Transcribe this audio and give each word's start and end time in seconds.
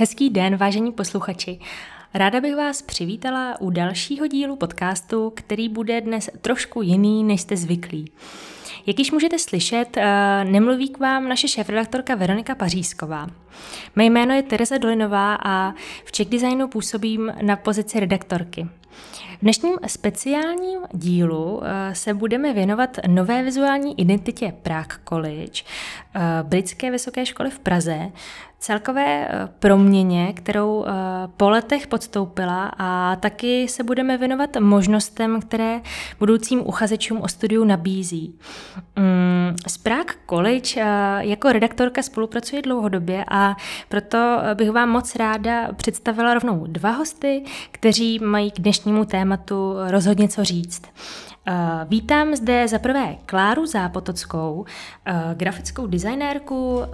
Hezký 0.00 0.30
den, 0.30 0.56
vážení 0.56 0.92
posluchači. 0.92 1.58
Ráda 2.14 2.40
bych 2.40 2.56
vás 2.56 2.82
přivítala 2.82 3.60
u 3.60 3.70
dalšího 3.70 4.26
dílu 4.26 4.56
podcastu, 4.56 5.32
který 5.36 5.68
bude 5.68 6.00
dnes 6.00 6.30
trošku 6.40 6.82
jiný, 6.82 7.24
než 7.24 7.40
jste 7.40 7.56
zvyklí. 7.56 8.12
Jak 8.86 8.98
již 8.98 9.10
můžete 9.10 9.38
slyšet, 9.38 9.96
eh, 9.96 10.44
nemluví 10.44 10.88
k 10.88 10.98
vám 10.98 11.28
naše 11.28 11.48
šéfredaktorka 11.48 12.14
Veronika 12.14 12.54
Pařísková. 12.54 13.26
Mé 13.96 14.04
jméno 14.04 14.34
je 14.34 14.42
Teresa 14.42 14.78
Dolinová 14.78 15.34
a 15.34 15.74
v 16.04 16.12
Czech 16.12 16.28
Designu 16.28 16.68
působím 16.68 17.32
na 17.42 17.56
pozici 17.56 18.00
redaktorky. 18.00 18.66
V 19.38 19.40
dnešním 19.40 19.74
speciálním 19.86 20.78
dílu 20.92 21.60
eh, 21.64 21.94
se 21.94 22.14
budeme 22.14 22.52
věnovat 22.52 22.98
nové 23.06 23.42
vizuální 23.42 24.00
identitě 24.00 24.54
Prague 24.62 24.98
College, 25.08 25.62
eh, 26.14 26.20
britské 26.42 26.90
vysoké 26.90 27.26
školy 27.26 27.50
v 27.50 27.58
Praze, 27.58 28.10
celkové 28.58 29.28
eh, 29.28 29.48
proměně, 29.58 30.32
kterou 30.32 30.84
po 31.36 31.50
letech 31.50 31.86
podstoupila 31.86 32.72
a 32.78 33.16
taky 33.16 33.68
se 33.68 33.84
budeme 33.84 34.18
věnovat 34.18 34.56
možnostem, 34.60 35.40
které 35.40 35.80
budoucím 36.18 36.66
uchazečům 36.66 37.20
o 37.20 37.28
studiu 37.28 37.64
nabízí. 37.64 38.38
Mm, 38.96 39.56
z 39.66 39.78
Prague 39.78 40.14
College 40.30 40.80
jako 41.18 41.52
redaktorka 41.52 42.02
spolupracuje 42.02 42.62
dlouhodobě 42.62 43.24
a 43.30 43.56
proto 43.88 44.38
bych 44.54 44.70
vám 44.70 44.88
moc 44.88 45.16
ráda 45.16 45.72
představila 45.72 46.34
rovnou 46.34 46.66
dva 46.66 46.90
hosty, 46.90 47.44
kteří 47.70 48.18
mají 48.18 48.50
k 48.50 48.60
dnešnímu 48.60 49.04
tématu 49.04 49.27
rozhodně 49.88 50.28
co 50.28 50.44
říct. 50.44 50.82
Eh, 51.50 51.86
vítám 51.88 52.36
zde 52.36 52.68
za 52.68 52.78
prvé 52.78 53.16
Kláru 53.26 53.66
Zápotockou, 53.66 54.64
eh, 55.06 55.34
grafickou 55.34 55.86
designérku, 55.86 56.82
eh, 56.82 56.88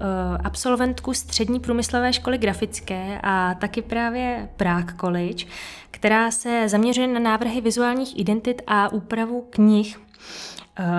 absolventku 0.45 1.15
střední 1.15 1.61
průmyslové 1.61 2.13
školy 2.13 2.39
grafické 2.39 3.21
a 3.23 3.55
taky 3.55 3.83
právě 3.83 4.49
Prague 4.57 4.95
College, 5.01 5.45
která 5.91 6.31
se 6.31 6.69
zaměřuje 6.69 7.07
na 7.07 7.21
návrhy 7.21 7.61
vizuálních 7.61 8.19
identit 8.19 8.63
a 8.67 8.93
úpravu 8.93 9.47
knih 9.51 10.01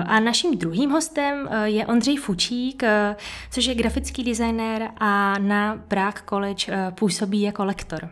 a 0.06 0.20
naším 0.20 0.58
druhým 0.58 0.90
hostem 0.90 1.48
je 1.64 1.86
Ondřej 1.86 2.16
Fučík, 2.16 2.82
což 3.50 3.64
je 3.64 3.74
grafický 3.74 4.24
designér 4.24 4.90
a 4.96 5.38
na 5.38 5.82
Prague 5.88 6.22
College 6.28 6.92
působí 6.94 7.42
jako 7.42 7.64
lektor. 7.64 8.08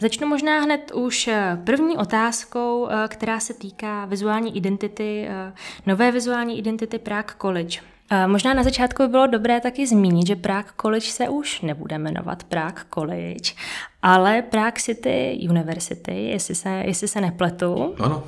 Začnu 0.00 0.28
možná 0.28 0.60
hned 0.60 0.90
už 0.94 1.28
eh, 1.28 1.58
první 1.64 1.96
otázkou, 1.96 2.88
eh, 2.90 3.08
která 3.08 3.40
se 3.40 3.54
týká 3.54 4.04
vizuální 4.04 4.56
identity, 4.56 5.26
eh, 5.28 5.52
nové 5.86 6.12
vizuální 6.12 6.58
identity 6.58 6.98
Prague 6.98 7.34
College. 7.40 7.80
Možná 8.26 8.54
na 8.54 8.62
začátku 8.62 9.02
by 9.02 9.08
bylo 9.08 9.26
dobré 9.26 9.60
taky 9.60 9.86
zmínit, 9.86 10.26
že 10.26 10.36
Prague 10.36 10.72
College 10.80 11.06
se 11.06 11.28
už 11.28 11.60
nebude 11.60 11.98
jmenovat 11.98 12.44
Prague 12.44 12.84
College, 12.94 13.52
ale 14.02 14.42
Prague 14.42 14.80
City 14.80 15.38
University, 15.48 16.24
jestli 16.24 16.54
se, 16.54 16.82
jestli 16.86 17.08
se 17.08 17.20
nepletu. 17.20 17.94
Ano, 17.98 18.24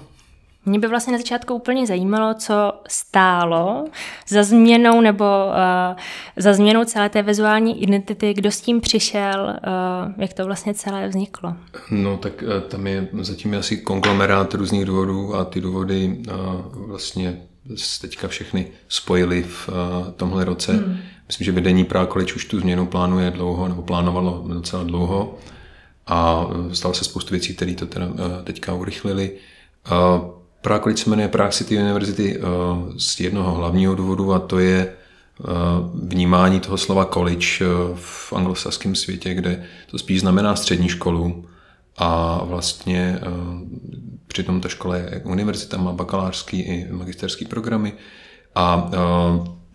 mě 0.67 0.79
by 0.79 0.87
vlastně 0.87 1.13
na 1.13 1.19
začátku 1.19 1.55
úplně 1.55 1.87
zajímalo, 1.87 2.35
co 2.35 2.73
stálo 2.89 3.85
za 4.29 4.43
změnou 4.43 5.01
nebo 5.01 5.25
uh, 5.25 5.97
za 6.37 6.53
změnou 6.53 6.85
celé 6.85 7.09
té 7.09 7.23
vizuální 7.23 7.83
identity, 7.83 8.35
kdo 8.35 8.51
s 8.51 8.61
tím 8.61 8.81
přišel, 8.81 9.57
uh, 10.07 10.13
jak 10.17 10.33
to 10.33 10.47
vlastně 10.47 10.75
celé 10.75 11.09
vzniklo. 11.09 11.55
No 11.91 12.17
tak 12.17 12.43
uh, 12.43 12.61
tam 12.69 12.87
je 12.87 13.09
zatím 13.21 13.55
asi 13.55 13.77
konglomerát 13.77 14.55
různých 14.55 14.85
důvodů 14.85 15.35
a 15.35 15.45
ty 15.45 15.61
důvody 15.61 16.23
uh, 16.29 16.89
vlastně 16.89 17.37
teďka 18.01 18.29
všechny 18.29 18.67
spojili 18.89 19.43
v 19.43 19.69
uh, 19.69 19.75
tomhle 20.11 20.45
roce. 20.45 20.73
Hmm. 20.73 20.97
Myslím, 21.27 21.45
že 21.45 21.53
vedení 21.53 21.85
Prague 21.85 22.13
College 22.13 22.35
už 22.35 22.45
tu 22.45 22.61
změnu 22.61 22.87
plánuje 22.87 23.31
dlouho, 23.31 23.69
nebo 23.69 23.83
plánovalo 23.83 24.45
docela 24.49 24.85
dlouho 24.85 25.39
a 26.07 26.47
stalo 26.73 26.95
se 26.95 27.05
spoustu 27.05 27.31
věcí, 27.31 27.55
které 27.55 27.75
to 27.75 27.87
teda 27.87 28.07
uh, 28.07 28.15
teďka 28.45 28.75
urychlili. 28.75 29.37
Uh, 29.91 30.40
Prague 30.61 30.97
se 30.97 31.11
jmenuje 31.11 31.29
Prague 31.29 31.53
City 31.53 31.79
University 31.79 32.39
uh, 32.39 32.47
z 32.97 33.21
jednoho 33.21 33.55
hlavního 33.55 33.95
důvodu 33.95 34.33
a 34.33 34.39
to 34.39 34.59
je 34.59 34.95
uh, 35.39 35.49
vnímání 36.09 36.61
toho 36.61 36.79
slova 36.79 37.05
college 37.05 37.47
uh, 37.61 37.97
v 37.97 38.33
anglosaském 38.33 38.95
světě, 38.95 39.35
kde 39.35 39.65
to 39.91 39.99
spíš 39.99 40.21
znamená 40.21 40.57
střední 40.57 40.89
školu 40.89 41.45
a 41.97 42.41
vlastně 42.45 43.21
přitom 44.27 44.61
ta 44.61 44.69
škola 44.69 44.97
je 44.97 45.23
univerzita, 45.25 45.77
má 45.77 45.93
bakalářský 45.93 46.61
i 46.61 46.93
magisterský 46.93 47.45
programy 47.45 47.93
a 48.55 48.91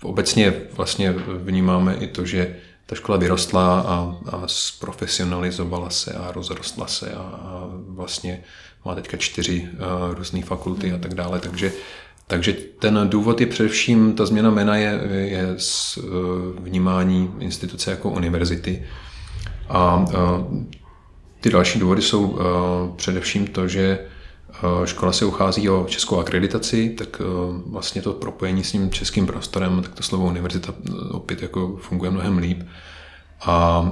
obecně 0.03 0.53
vlastně 0.72 1.12
vnímáme 1.38 1.96
i 1.96 2.07
to, 2.07 2.25
že 2.25 2.56
ta 2.85 2.96
škola 2.96 3.18
vyrostla 3.18 3.79
a, 3.79 4.16
a 4.35 4.44
zprofesionalizovala 4.46 5.90
se 5.90 6.13
a 6.13 6.31
rozrostla 6.31 6.88
se 6.88 7.12
a, 7.12 7.19
a 7.19 7.68
vlastně 7.88 8.44
má 8.85 8.96
teďka 8.96 9.18
čtyři 9.18 9.69
uh, 9.73 10.13
různé 10.13 10.41
fakulty 10.41 10.94
a 10.94 10.97
tak 10.97 11.13
dále, 11.13 11.40
takže 11.40 11.72
takže 12.28 12.53
ten 12.79 13.00
důvod 13.09 13.41
je 13.41 13.47
především, 13.47 14.13
ta 14.13 14.25
změna 14.25 14.51
jména 14.51 14.75
je, 14.75 15.01
je 15.12 15.53
z 15.57 15.97
uh, 15.97 16.03
vnímání 16.59 17.34
instituce 17.40 17.91
jako 17.91 18.09
univerzity. 18.09 18.85
A 19.69 19.96
uh, 19.96 20.63
ty 21.41 21.50
další 21.50 21.79
důvody 21.79 22.02
jsou 22.02 22.40
především 22.96 23.47
to, 23.47 23.67
že 23.67 24.00
škola 24.85 25.11
se 25.11 25.25
uchází 25.25 25.69
o 25.69 25.85
českou 25.89 26.19
akreditaci, 26.19 26.89
tak 26.89 27.21
uh, 27.21 27.71
vlastně 27.71 28.01
to 28.01 28.13
propojení 28.13 28.63
s 28.63 28.71
tím 28.71 28.91
českým 28.91 29.27
prostorem, 29.27 29.81
tak 29.81 29.93
to 29.93 30.03
slovo 30.03 30.25
univerzita 30.25 30.73
opět 31.11 31.41
jako 31.41 31.77
funguje 31.81 32.11
mnohem 32.11 32.38
líp. 32.38 32.63
A 33.45 33.83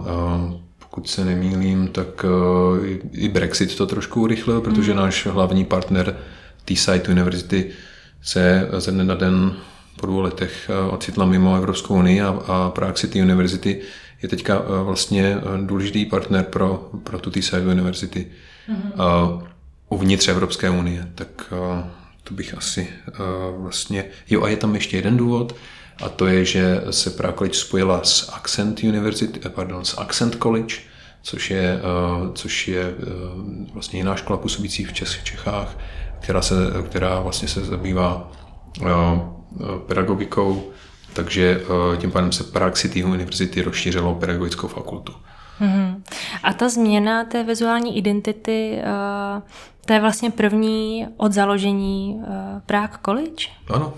pokud 0.93 1.09
se 1.09 1.25
nemýlím, 1.25 1.87
tak 1.87 2.25
eh, 2.25 2.99
i 3.11 3.29
Brexit 3.29 3.75
to 3.75 3.85
trošku 3.85 4.21
urychlil, 4.21 4.61
protože 4.61 4.91
mm. 4.91 4.97
náš 4.97 5.25
hlavní 5.25 5.65
partner 5.65 6.15
T-Site 6.65 7.11
University 7.11 7.69
se 8.21 8.69
ze 8.77 8.91
dne 8.91 9.03
na 9.03 9.15
den 9.15 9.55
po 9.99 10.07
dvou 10.07 10.19
letech 10.19 10.69
eh, 10.69 10.91
ocitla 10.91 11.25
mimo 11.25 11.55
Evropskou 11.55 11.95
unii 11.95 12.21
a, 12.21 12.27
a 12.47 12.69
Prague 12.69 12.93
City 12.95 13.21
University 13.21 13.81
je 14.21 14.29
teďka 14.29 14.55
eh, 14.55 14.83
vlastně 14.83 15.37
důležitý 15.65 16.05
partner 16.05 16.43
pro, 16.43 16.89
pro 17.03 17.19
tu 17.19 17.31
T-Site 17.31 17.71
University 17.71 18.27
mm-hmm. 18.69 19.47
Uvnitř 19.93 20.27
Evropské 20.27 20.69
unie. 20.69 21.07
Tak 21.15 21.53
to 22.23 22.33
bych 22.33 22.57
asi 22.57 22.87
vlastně... 23.57 24.05
Jo 24.29 24.43
a 24.43 24.49
je 24.49 24.57
tam 24.57 24.75
ještě 24.75 24.97
jeden 24.97 25.17
důvod, 25.17 25.55
a 26.01 26.09
to 26.09 26.27
je, 26.27 26.45
že 26.45 26.81
se 26.89 27.09
Prague 27.09 27.37
College 27.37 27.59
spojila 27.59 28.03
s 28.03 28.33
Accent 28.33 28.83
University, 28.83 29.39
eh, 29.45 29.49
pardon, 29.49 29.85
s 29.85 29.97
Accent 29.97 30.35
College, 30.35 30.75
což 31.21 31.51
je, 31.51 31.79
eh, 31.79 32.31
což 32.33 32.67
je 32.67 32.81
eh, 32.81 32.93
vlastně 33.73 33.99
jiná 33.99 34.15
škola 34.15 34.39
působící 34.39 34.85
v 34.85 34.93
Čech, 34.93 35.23
Čechách, 35.23 35.77
která, 36.19 36.41
se, 36.41 36.55
která 36.85 37.19
vlastně 37.19 37.47
se 37.47 37.65
zabývá 37.65 38.31
pedagogikou, 39.87 40.71
takže 41.13 41.61
tím 41.97 42.11
pádem 42.11 42.31
se 42.31 42.43
Prague 42.43 42.75
City 42.75 43.03
University 43.03 43.61
rozšířilo 43.61 44.15
pedagogickou 44.15 44.67
fakultu. 44.67 45.13
Mm-hmm. 45.61 46.01
A 46.43 46.53
ta 46.53 46.69
změna 46.69 47.25
té 47.25 47.43
vizuální 47.43 47.97
identity, 47.97 48.79
to 49.85 49.93
je 49.93 49.99
vlastně 49.99 50.31
první 50.31 51.07
od 51.17 51.31
založení 51.31 52.21
Prague 52.65 52.99
College? 53.05 53.47
Ano. 53.73 53.93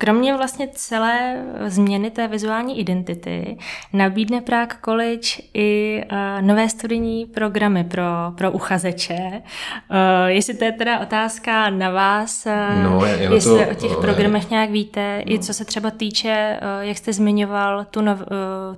Kromě 0.00 0.36
vlastně 0.36 0.68
celé 0.74 1.44
změny 1.66 2.10
té 2.10 2.28
vizuální 2.28 2.80
identity 2.80 3.58
nabídne 3.92 4.40
Prague 4.40 4.78
College 4.84 5.28
i 5.54 6.02
uh, 6.12 6.46
nové 6.46 6.68
studijní 6.68 7.26
programy 7.26 7.84
pro, 7.84 8.04
pro 8.34 8.52
uchazeče. 8.52 9.18
Uh, 9.30 10.26
jestli 10.26 10.54
to 10.54 10.64
je 10.64 10.72
teda 10.72 11.00
otázka 11.00 11.70
na 11.70 11.90
vás, 11.90 12.46
uh, 12.46 12.82
no, 12.82 13.06
je, 13.06 13.28
jestli 13.32 13.64
to, 13.64 13.70
o 13.70 13.74
těch 13.74 13.96
programech 13.96 14.42
je, 14.42 14.48
nějak 14.50 14.70
víte, 14.70 15.22
no. 15.26 15.32
i 15.32 15.38
co 15.38 15.54
se 15.54 15.64
třeba 15.64 15.90
týče, 15.90 16.58
uh, 16.62 16.86
jak 16.86 16.98
jste 16.98 17.12
zmiňoval, 17.12 17.86
tu, 17.90 18.00
nov, 18.00 18.22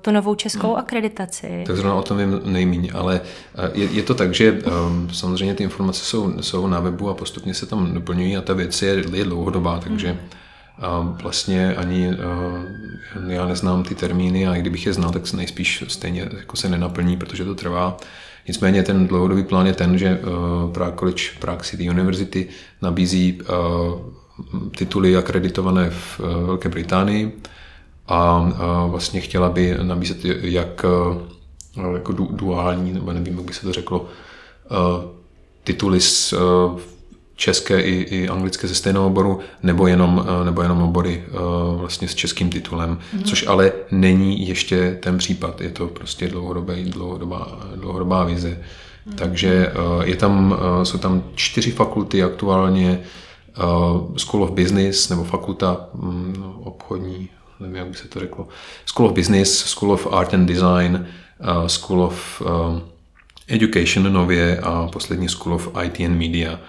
tu 0.00 0.10
novou 0.10 0.34
českou 0.34 0.66
no. 0.66 0.76
akreditaci. 0.76 1.64
Tak 1.66 1.76
zrovna 1.76 1.94
o 1.94 2.02
tom 2.02 2.18
vím 2.18 2.40
nejméně, 2.44 2.92
ale 2.92 3.20
je, 3.74 3.84
je 3.84 4.02
to 4.02 4.14
tak, 4.14 4.34
že 4.34 4.52
um, 4.52 5.10
samozřejmě 5.12 5.54
ty 5.54 5.62
informace 5.62 6.04
jsou, 6.04 6.42
jsou 6.42 6.66
na 6.66 6.80
webu 6.80 7.08
a 7.08 7.14
postupně 7.14 7.54
se 7.54 7.66
tam 7.66 7.94
doplňují 7.94 8.36
a 8.36 8.40
ta 8.40 8.52
věc 8.52 8.82
je, 8.82 9.04
je 9.12 9.24
dlouhodobá, 9.24 9.80
takže 9.80 10.08
hmm 10.08 10.39
a 10.80 11.00
vlastně 11.22 11.74
ani 11.74 12.10
eh, 12.10 13.32
já 13.32 13.46
neznám 13.46 13.82
ty 13.82 13.94
termíny 13.94 14.46
a 14.46 14.54
i 14.54 14.60
kdybych 14.60 14.86
je 14.86 14.92
znal, 14.92 15.10
tak 15.10 15.26
se 15.26 15.36
nejspíš 15.36 15.84
stejně 15.88 16.28
jako 16.38 16.56
se 16.56 16.68
nenaplní, 16.68 17.16
protože 17.16 17.44
to 17.44 17.54
trvá. 17.54 17.96
Nicméně 18.48 18.82
ten 18.82 19.06
dlouhodobý 19.06 19.42
plán 19.42 19.66
je 19.66 19.72
ten, 19.72 19.98
že 19.98 20.08
eh, 20.08 20.72
Prague 20.72 20.98
College, 20.98 21.22
Prague 21.40 21.64
City 21.64 21.90
University 21.90 22.48
nabízí 22.82 23.38
eh, 23.42 23.46
tituly 24.76 25.16
akreditované 25.16 25.90
v 25.90 26.20
Velké 26.46 26.68
Británii 26.68 27.40
a 28.08 28.48
vlastně 28.86 29.20
chtěla 29.20 29.48
by 29.48 29.76
nabízet 29.82 30.24
jak 30.24 30.84
jako 31.94 32.12
duální, 32.12 32.92
nebo 32.92 33.12
nevím, 33.12 33.36
jak 33.36 33.46
by 33.46 33.52
se 33.52 33.62
to 33.62 33.72
řeklo, 33.72 34.08
tituly 35.64 36.00
z 36.00 36.34
české 37.40 37.80
i, 37.80 37.92
i 37.92 38.28
anglické 38.28 38.68
ze 38.68 38.74
stejného 38.74 39.06
oboru, 39.06 39.40
nebo 39.62 39.86
jenom, 39.86 40.26
nebo 40.44 40.62
jenom 40.62 40.82
obory 40.82 41.24
vlastně 41.76 42.08
s 42.08 42.14
českým 42.14 42.50
titulem, 42.50 42.98
mm. 43.12 43.22
což 43.22 43.46
ale 43.46 43.72
není 43.90 44.48
ještě 44.48 44.98
ten 45.02 45.18
případ. 45.18 45.60
Je 45.60 45.70
to 45.70 45.86
prostě 45.86 46.28
dlouhodobý, 46.28 46.84
dlouhodobá, 46.84 47.58
dlouhodobá 47.74 48.24
vize. 48.24 48.58
Mm. 49.06 49.12
Takže 49.12 49.72
je 50.04 50.16
tam, 50.16 50.56
jsou 50.82 50.98
tam 50.98 51.22
čtyři 51.34 51.70
fakulty 51.70 52.22
aktuálně, 52.22 53.00
School 54.16 54.44
of 54.44 54.50
Business 54.50 55.08
nebo 55.08 55.24
fakulta 55.24 55.86
mm, 55.94 56.42
obchodní, 56.64 57.28
nevím, 57.60 57.76
jak 57.76 57.88
by 57.88 57.96
se 57.96 58.08
to 58.08 58.20
řeklo, 58.20 58.48
School 58.86 59.08
of 59.08 59.14
Business, 59.14 59.64
School 59.64 59.92
of 59.92 60.06
Art 60.10 60.34
and 60.34 60.46
Design, 60.46 61.06
School 61.66 62.02
of 62.02 62.42
Education 63.48 64.12
nově 64.12 64.60
a 64.60 64.88
poslední 64.92 65.28
School 65.28 65.54
of 65.54 65.68
IT 65.84 66.00
and 66.00 66.18
Media. 66.18 66.60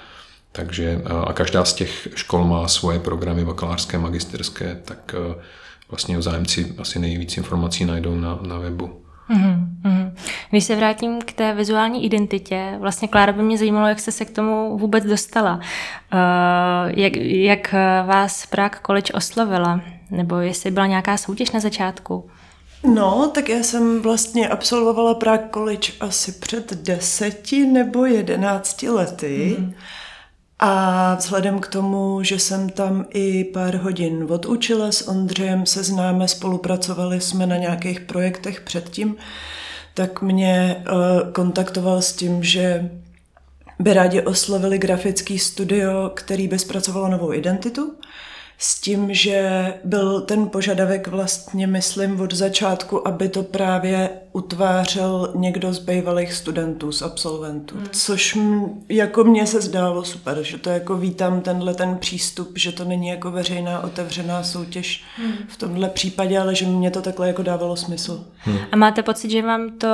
Takže 0.52 1.02
a 1.28 1.34
každá 1.34 1.66
z 1.66 1.74
těch 1.74 2.08
škol 2.16 2.44
má 2.44 2.68
svoje 2.68 3.00
programy 3.00 3.46
bakalářské, 3.46 3.98
magisterské, 3.98 4.82
tak 4.86 5.16
vlastně 5.90 6.22
zájemci 6.22 6.76
asi 6.78 7.00
nejvíc 7.00 7.38
informací 7.38 7.86
najdou 7.86 8.16
na, 8.16 8.40
na 8.42 8.58
webu. 8.58 9.02
Mm-hmm. 9.30 10.14
Když 10.50 10.64
se 10.64 10.76
vrátím 10.76 11.22
k 11.22 11.34
té 11.34 11.54
vizuální 11.54 12.06
identitě, 12.06 12.76
vlastně 12.80 13.08
Klára 13.08 13.34
by 13.34 13.44
mě 13.44 13.58
zajímalo, 13.58 13.88
jak 13.88 14.00
jste 14.00 14.12
se 14.12 14.26
k 14.26 14.32
tomu 14.32 14.78
vůbec 14.78 15.06
dostala. 15.06 15.56
Uh, 15.56 17.00
jak, 17.00 17.16
jak 17.18 17.74
vás 18.06 18.46
Prague 18.46 18.80
College 18.86 19.14
oslovila? 19.14 19.82
Nebo 20.12 20.36
jestli 20.36 20.72
byla 20.72 20.86
nějaká 20.86 21.18
soutěž 21.18 21.52
na 21.52 21.60
začátku? 21.60 22.30
No, 22.84 23.32
tak 23.34 23.50
já 23.50 23.64
jsem 23.64 24.02
vlastně 24.02 24.50
absolvovala 24.50 25.14
Prague 25.14 25.50
College 25.54 25.92
asi 26.00 26.32
před 26.32 26.74
deseti 26.74 27.66
nebo 27.66 28.06
jedenácti 28.06 28.90
lety. 28.90 29.56
Mm. 29.60 29.74
A 30.64 31.16
vzhledem 31.16 31.60
k 31.60 31.68
tomu, 31.68 32.24
že 32.24 32.40
jsem 32.40 32.70
tam 32.70 33.06
i 33.10 33.44
pár 33.44 33.76
hodin 33.76 34.28
odučila 34.30 34.92
s 34.92 35.08
Ondřejem, 35.08 35.66
se 35.66 35.84
známe, 35.84 36.28
spolupracovali 36.28 37.22
jsme 37.22 37.46
na 37.46 37.58
nějakých 37.58 38.00
projektech 38.00 38.62
předtím, 38.62 39.16
tak 39.94 40.22
mě 40.22 40.84
uh, 40.92 41.32
kontaktoval 41.32 42.02
s 42.02 42.14
tím, 42.14 42.44
že 42.44 42.92
by 43.80 43.94
rádi 43.94 44.22
oslovili 44.22 44.78
grafický 44.78 45.40
studio, 45.40 46.12
který 46.14 46.48
by 46.48 46.60
zpracovalo 46.60 47.08
novou 47.08 47.34
identitu 47.34 47.94
s 48.64 48.82
tím, 48.82 49.14
že 49.14 49.74
byl 49.84 50.22
ten 50.22 50.50
požadavek 50.50 51.08
vlastně, 51.08 51.68
myslím, 51.68 52.22
od 52.22 52.34
začátku, 52.34 53.08
aby 53.08 53.30
to 53.30 53.44
právě 53.44 54.10
utvářel 54.34 55.34
někdo 55.36 55.74
z 55.74 55.80
bývalých 55.80 56.34
studentů, 56.34 56.92
z 56.92 57.02
absolventů, 57.02 57.76
hmm. 57.76 57.88
což 57.92 58.36
m, 58.36 58.70
jako 58.90 59.24
mně 59.24 59.48
se 59.48 59.62
zdálo 59.62 60.04
super, 60.04 60.38
že 60.42 60.58
to 60.58 60.70
jako 60.70 60.98
vítám 60.98 61.42
tenhle 61.42 61.74
ten 61.74 61.98
přístup, 61.98 62.52
že 62.56 62.72
to 62.72 62.84
není 62.84 63.08
jako 63.08 63.32
veřejná 63.32 63.84
otevřená 63.84 64.44
soutěž 64.44 65.04
hmm. 65.18 65.34
v 65.48 65.58
tomhle 65.58 65.90
případě, 65.90 66.40
ale 66.40 66.56
že 66.56 66.66
mě 66.66 66.92
to 66.92 67.02
takhle 67.02 67.28
jako 67.28 67.44
dávalo 67.44 67.76
smysl. 67.76 68.26
Hmm. 68.38 68.58
A 68.72 68.76
máte 68.76 69.04
pocit, 69.04 69.32
že 69.32 69.42
vám 69.42 69.70
to 69.78 69.88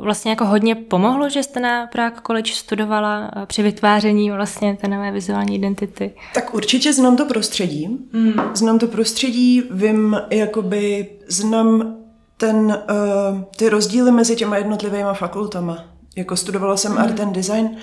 vlastně 0.00 0.30
jako 0.30 0.44
hodně 0.44 0.74
pomohlo, 0.74 1.28
že 1.28 1.42
jste 1.42 1.60
na 1.60 1.86
Prague 1.86 2.20
College 2.26 2.52
studovala 2.54 3.30
při 3.46 3.62
vytváření 3.62 4.30
vlastně 4.30 4.76
té 4.80 4.88
nové 4.88 5.10
vizuální 5.10 5.54
identity? 5.54 6.12
Tak 6.34 6.54
určitě 6.54 6.92
znám 6.92 7.16
to 7.16 7.26
prostředí. 7.26 7.98
Hmm. 8.14 8.34
Znám 8.54 8.78
to 8.78 8.86
prostředí, 8.86 9.62
vím, 9.70 10.16
jakoby 10.30 11.10
znám 11.28 11.96
ten, 12.36 12.56
uh, 12.56 13.40
ty 13.56 13.68
rozdíly 13.68 14.10
mezi 14.10 14.36
těma 14.36 14.56
jednotlivými 14.56 15.08
fakultama. 15.12 15.84
Jako 16.16 16.36
studovala 16.36 16.76
jsem 16.76 16.92
mm. 16.92 16.98
art 16.98 17.20
and 17.20 17.32
design, 17.32 17.76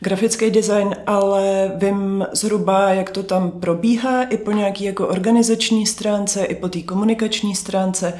grafický 0.00 0.50
design, 0.50 0.94
ale 1.06 1.72
vím 1.76 2.26
zhruba, 2.32 2.88
jak 2.88 3.10
to 3.10 3.22
tam 3.22 3.50
probíhá 3.50 4.22
i 4.22 4.36
po 4.36 4.52
nějaký 4.52 4.84
jako 4.84 5.08
organizační 5.08 5.86
stránce, 5.86 6.44
i 6.44 6.54
po 6.54 6.68
té 6.68 6.82
komunikační 6.82 7.54
stránce. 7.54 8.14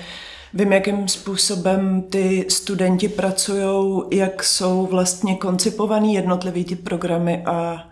Vím, 0.55 0.73
jakým 0.73 1.09
způsobem 1.09 2.03
ty 2.11 2.47
studenti 2.49 3.09
pracují, 3.09 4.03
jak 4.11 4.43
jsou 4.43 4.89
vlastně 4.91 5.37
koncipovaný 5.37 6.15
jednotlivý 6.15 6.65
ty 6.65 6.77
programy 6.77 7.43
a 7.47 7.89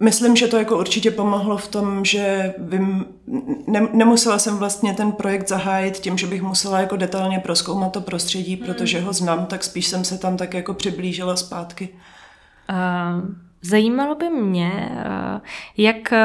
Myslím, 0.00 0.36
že 0.36 0.48
to 0.48 0.56
jako 0.56 0.78
určitě 0.78 1.10
pomohlo 1.10 1.56
v 1.56 1.68
tom, 1.68 2.04
že 2.04 2.54
vím, 2.58 3.06
ne, 3.66 3.88
nemusela 3.92 4.38
jsem 4.38 4.56
vlastně 4.56 4.94
ten 4.94 5.12
projekt 5.12 5.48
zahájit 5.48 5.98
tím, 5.98 6.18
že 6.18 6.26
bych 6.26 6.42
musela 6.42 6.80
jako 6.80 6.96
detailně 6.96 7.38
proskoumat 7.38 7.92
to 7.92 8.00
prostředí, 8.00 8.56
hmm. 8.56 8.66
protože 8.66 9.00
ho 9.00 9.12
znám, 9.12 9.46
tak 9.46 9.64
spíš 9.64 9.86
jsem 9.86 10.04
se 10.04 10.18
tam 10.18 10.36
tak 10.36 10.54
jako 10.54 10.74
přiblížila 10.74 11.36
zpátky. 11.36 11.88
Uh, 12.70 13.30
zajímalo 13.62 14.14
by 14.14 14.30
mě, 14.30 14.90
uh, 14.90 15.40
jak 15.76 15.96
uh, 16.12 16.18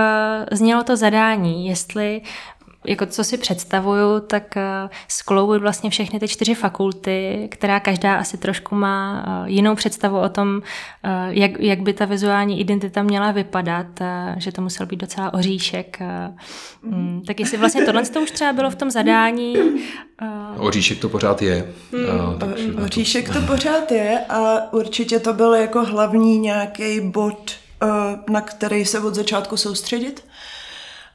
znělo 0.51 0.83
to 0.83 0.97
zadání, 0.97 1.67
jestli 1.67 2.21
jako 2.85 3.05
co 3.05 3.23
si 3.23 3.37
představuju, 3.37 4.19
tak 4.19 4.57
eh, 4.57 4.89
skloubuji 5.07 5.59
vlastně 5.59 5.89
všechny 5.89 6.19
ty 6.19 6.27
čtyři 6.27 6.55
fakulty, 6.55 7.47
která 7.51 7.79
každá 7.79 8.15
asi 8.15 8.37
trošku 8.37 8.75
má 8.75 9.25
eh, 9.27 9.49
jinou 9.51 9.75
představu 9.75 10.19
o 10.19 10.29
tom, 10.29 10.61
eh, 11.03 11.09
jak, 11.29 11.51
jak 11.59 11.81
by 11.81 11.93
ta 11.93 12.05
vizuální 12.05 12.59
identita 12.59 13.03
měla 13.03 13.31
vypadat, 13.31 13.87
že 14.37 14.51
to 14.51 14.61
musel 14.61 14.85
být 14.85 14.99
docela 14.99 15.33
oříšek. 15.33 15.99
Mm, 16.81 17.21
tak 17.27 17.39
jestli 17.39 17.57
vlastně 17.57 17.85
tohle 17.85 18.03
to 18.03 18.21
už 18.21 18.31
třeba 18.31 18.53
bylo 18.53 18.69
v 18.69 18.75
tom 18.75 18.91
zadání. 18.91 19.55
Oříšek 20.57 20.99
to 20.99 21.09
pořád 21.09 21.41
je. 21.41 21.67
Hmm. 21.91 22.83
Oříšek 22.85 23.33
to 23.33 23.41
pořád 23.41 23.91
je 23.91 24.19
a 24.29 24.73
určitě 24.73 25.19
to 25.19 25.33
byl 25.33 25.53
jako 25.53 25.85
hlavní 25.85 26.39
nějaký 26.39 26.99
bod, 27.01 27.51
na 28.29 28.41
který 28.41 28.85
se 28.85 28.99
od 28.99 29.15
začátku 29.15 29.57
soustředit 29.57 30.23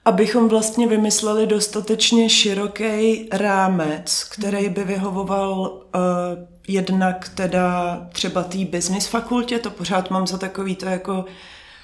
abychom 0.04 0.48
vlastně 0.48 0.88
vymysleli 0.88 1.46
dostatečně 1.46 2.28
široký 2.28 3.28
rámec, 3.32 4.24
který 4.24 4.68
by 4.68 4.84
vyhovoval 4.84 5.60
uh, 5.60 6.00
jednak 6.68 7.28
teda 7.28 8.00
třeba 8.12 8.42
té 8.42 8.64
business 8.64 9.06
fakultě, 9.06 9.58
to 9.58 9.70
pořád 9.70 10.10
mám 10.10 10.26
za 10.26 10.38
takový 10.38 10.76
to 10.76 10.86
jako 10.86 11.24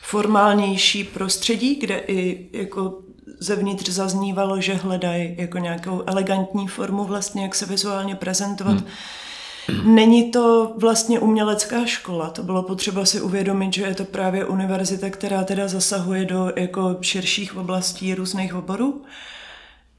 formálnější 0.03 1.05
prostředí, 1.05 1.75
kde 1.75 1.99
i 1.99 2.49
jako 2.53 2.99
zevnitř 3.41 3.89
zaznívalo, 3.89 4.61
že 4.61 4.75
hledají 4.75 5.35
jako 5.39 5.59
nějakou 5.59 6.03
elegantní 6.07 6.69
formu 6.69 7.05
vlastně, 7.05 7.43
jak 7.43 7.55
se 7.55 7.67
vizuálně 7.67 8.15
prezentovat. 8.15 8.77
Hmm 8.77 8.89
Není 9.85 10.31
to 10.31 10.73
vlastně 10.79 11.21
umělecká 11.21 11.87
škola, 11.87 12.31
to 12.31 12.43
bylo 12.43 12.63
potřeba 12.63 13.05
si 13.05 13.21
uvědomit, 13.21 13.75
že 13.75 13.83
je 13.83 13.95
to 13.95 14.05
právě 14.05 14.45
univerzita, 14.45 15.11
která 15.11 15.45
teda 15.45 15.69
zasahuje 15.69 16.25
do 16.25 16.53
jako 16.57 16.97
širších 17.01 17.57
oblastí 17.57 18.15
různých 18.15 18.55
oborů, 18.55 19.03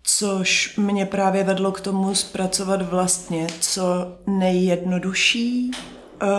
což 0.04 0.78
mě 0.78 1.06
právě 1.06 1.44
vedlo 1.44 1.72
k 1.72 1.82
tomu 1.82 2.16
zpracovat 2.16 2.82
vlastně 2.82 3.48
co 3.60 4.18
nejjednodušší 4.28 5.72
uh, 5.72 6.30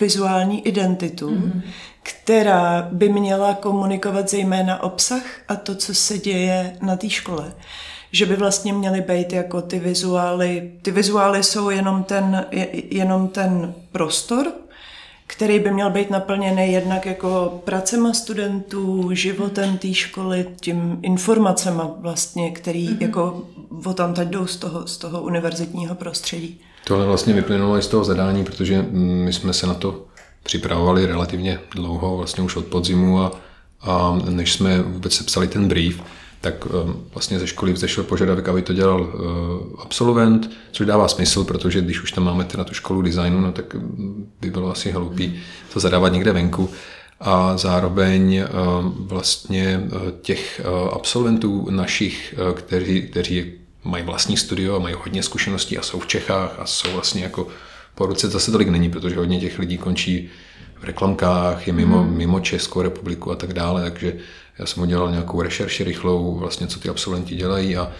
vizuální 0.00 0.66
identitu, 0.66 1.30
mm-hmm. 1.30 1.62
která 2.02 2.88
by 2.92 3.08
měla 3.08 3.54
komunikovat 3.54 4.30
zejména 4.30 4.82
obsah 4.82 5.22
a 5.48 5.56
to, 5.56 5.74
co 5.74 5.94
se 5.94 6.18
děje 6.18 6.76
na 6.82 6.96
té 6.96 7.10
škole 7.10 7.52
že 8.12 8.26
by 8.26 8.36
vlastně 8.36 8.72
měly 8.72 9.00
být 9.00 9.32
jako 9.32 9.62
ty 9.62 9.78
vizuály. 9.78 10.70
Ty 10.82 10.90
vizuály 10.90 11.42
jsou 11.42 11.70
jenom 11.70 12.04
ten, 12.04 12.46
jenom 12.90 13.28
ten 13.28 13.74
prostor, 13.92 14.52
který 15.26 15.58
by 15.58 15.70
měl 15.70 15.90
být 15.90 16.10
naplněný 16.10 16.72
jednak 16.72 17.06
jako 17.06 17.60
pracema 17.64 18.12
studentů, 18.12 19.10
životem 19.12 19.78
té 19.78 19.94
školy, 19.94 20.46
tím 20.60 20.98
informacema 21.02 21.90
vlastně, 21.98 22.50
který 22.50 22.88
mm-hmm. 22.88 23.02
jako 23.02 23.42
o 23.84 23.94
tam 23.94 24.14
teď 24.14 24.28
jdou 24.28 24.46
z 24.46 24.56
toho, 24.56 24.86
z 24.86 24.96
toho 24.96 25.22
univerzitního 25.22 25.94
prostředí. 25.94 26.60
Tohle 26.84 27.06
vlastně 27.06 27.34
vyplynulo 27.34 27.78
i 27.78 27.82
z 27.82 27.86
toho 27.86 28.04
zadání, 28.04 28.44
protože 28.44 28.86
my 28.92 29.32
jsme 29.32 29.52
se 29.52 29.66
na 29.66 29.74
to 29.74 30.04
připravovali 30.42 31.06
relativně 31.06 31.58
dlouho, 31.74 32.16
vlastně 32.16 32.44
už 32.44 32.56
od 32.56 32.64
podzimu 32.64 33.20
a, 33.20 33.32
a 33.80 34.18
než 34.30 34.52
jsme 34.52 34.82
vůbec 34.82 35.12
sepsali 35.12 35.48
ten 35.48 35.68
brief, 35.68 36.02
tak 36.40 36.66
ehm, 36.66 36.94
vlastně 37.14 37.38
ze 37.38 37.46
školy 37.46 37.72
vzešel 37.72 38.04
požadavek, 38.04 38.48
aby 38.48 38.62
to 38.62 38.72
dělal 38.72 39.12
eh, 39.12 39.18
absolvent, 39.82 40.50
což 40.72 40.86
dává 40.86 41.08
smysl, 41.08 41.44
protože 41.44 41.80
když 41.80 42.02
už 42.02 42.12
tam 42.12 42.24
máme 42.24 42.44
teda 42.44 42.64
tu 42.64 42.74
školu 42.74 43.02
designu, 43.02 43.40
no 43.40 43.52
tak 43.52 43.74
mm, 43.74 44.30
by 44.40 44.50
bylo 44.50 44.70
asi 44.70 44.90
hloupý 44.90 45.40
to 45.72 45.80
zadávat 45.80 46.12
někde 46.12 46.32
venku. 46.32 46.70
A 47.20 47.56
zároveň 47.56 48.36
ehm, 48.36 48.48
vlastně 48.98 49.80
eh, 49.86 50.12
těch 50.22 50.60
eh, 50.60 50.90
absolventů 50.92 51.66
našich, 51.70 52.34
kteří, 52.54 53.02
kteří 53.02 53.52
mají 53.84 54.04
vlastní 54.04 54.36
studio 54.36 54.76
a 54.76 54.78
mají 54.78 54.94
hodně 54.98 55.22
zkušeností 55.22 55.78
a 55.78 55.82
jsou 55.82 56.00
v 56.00 56.06
Čechách 56.06 56.56
a 56.58 56.66
jsou 56.66 56.92
vlastně 56.92 57.22
jako 57.22 57.48
po 57.94 58.06
ruce 58.06 58.28
zase 58.28 58.52
tolik 58.52 58.68
není, 58.68 58.90
protože 58.90 59.16
hodně 59.16 59.40
těch 59.40 59.58
lidí 59.58 59.78
končí 59.78 60.30
v 60.80 60.84
reklamkách, 60.84 61.66
je 61.66 61.72
mimo, 61.72 61.98
hmm. 62.02 62.16
mimo 62.16 62.40
Českou 62.40 62.82
republiku 62.82 63.30
a 63.30 63.36
tak 63.36 63.52
dále, 63.52 63.82
takže 63.82 64.16
já 64.58 64.66
jsem 64.66 64.82
udělal 64.82 65.10
nějakou 65.10 65.42
rešerši 65.42 65.84
rychlou, 65.84 66.38
vlastně 66.38 66.66
co 66.66 66.80
ty 66.80 66.88
absolventi 66.88 67.36
dělají 67.36 67.76
a, 67.76 67.92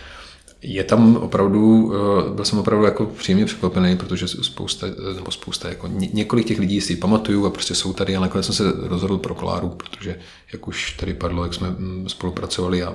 Je 0.63 0.85
tam 0.85 1.17
opravdu, 1.17 1.93
eh, 1.95 2.35
byl 2.35 2.45
jsem 2.45 2.59
opravdu 2.59 2.85
jako 2.85 3.07
příjemně 3.07 3.45
překvapený, 3.47 3.97
protože 3.97 4.29
spousta, 4.29 4.87
nebo 5.15 5.31
spousta, 5.31 5.69
jako 5.69 5.89
několik 5.89 6.47
těch 6.47 6.59
lidí 6.59 6.81
si 6.81 6.97
pamatuju 6.97 7.47
a 7.47 7.51
prostě 7.51 7.75
jsou 7.75 7.93
tady, 7.93 8.17
ale 8.17 8.27
nakonec 8.27 8.47
jsem 8.47 8.55
se 8.55 8.73
rozhodl 8.77 9.19
pro 9.19 9.35
Kláru, 9.35 9.69
protože 9.69 10.19
jak 10.53 10.69
už 10.69 10.93
tady 10.93 11.15
padlo, 11.15 11.45
jak 11.45 11.55
jsme 11.55 11.71
mm, 11.71 12.09
spolupracovali 12.09 12.83
a 12.83 12.95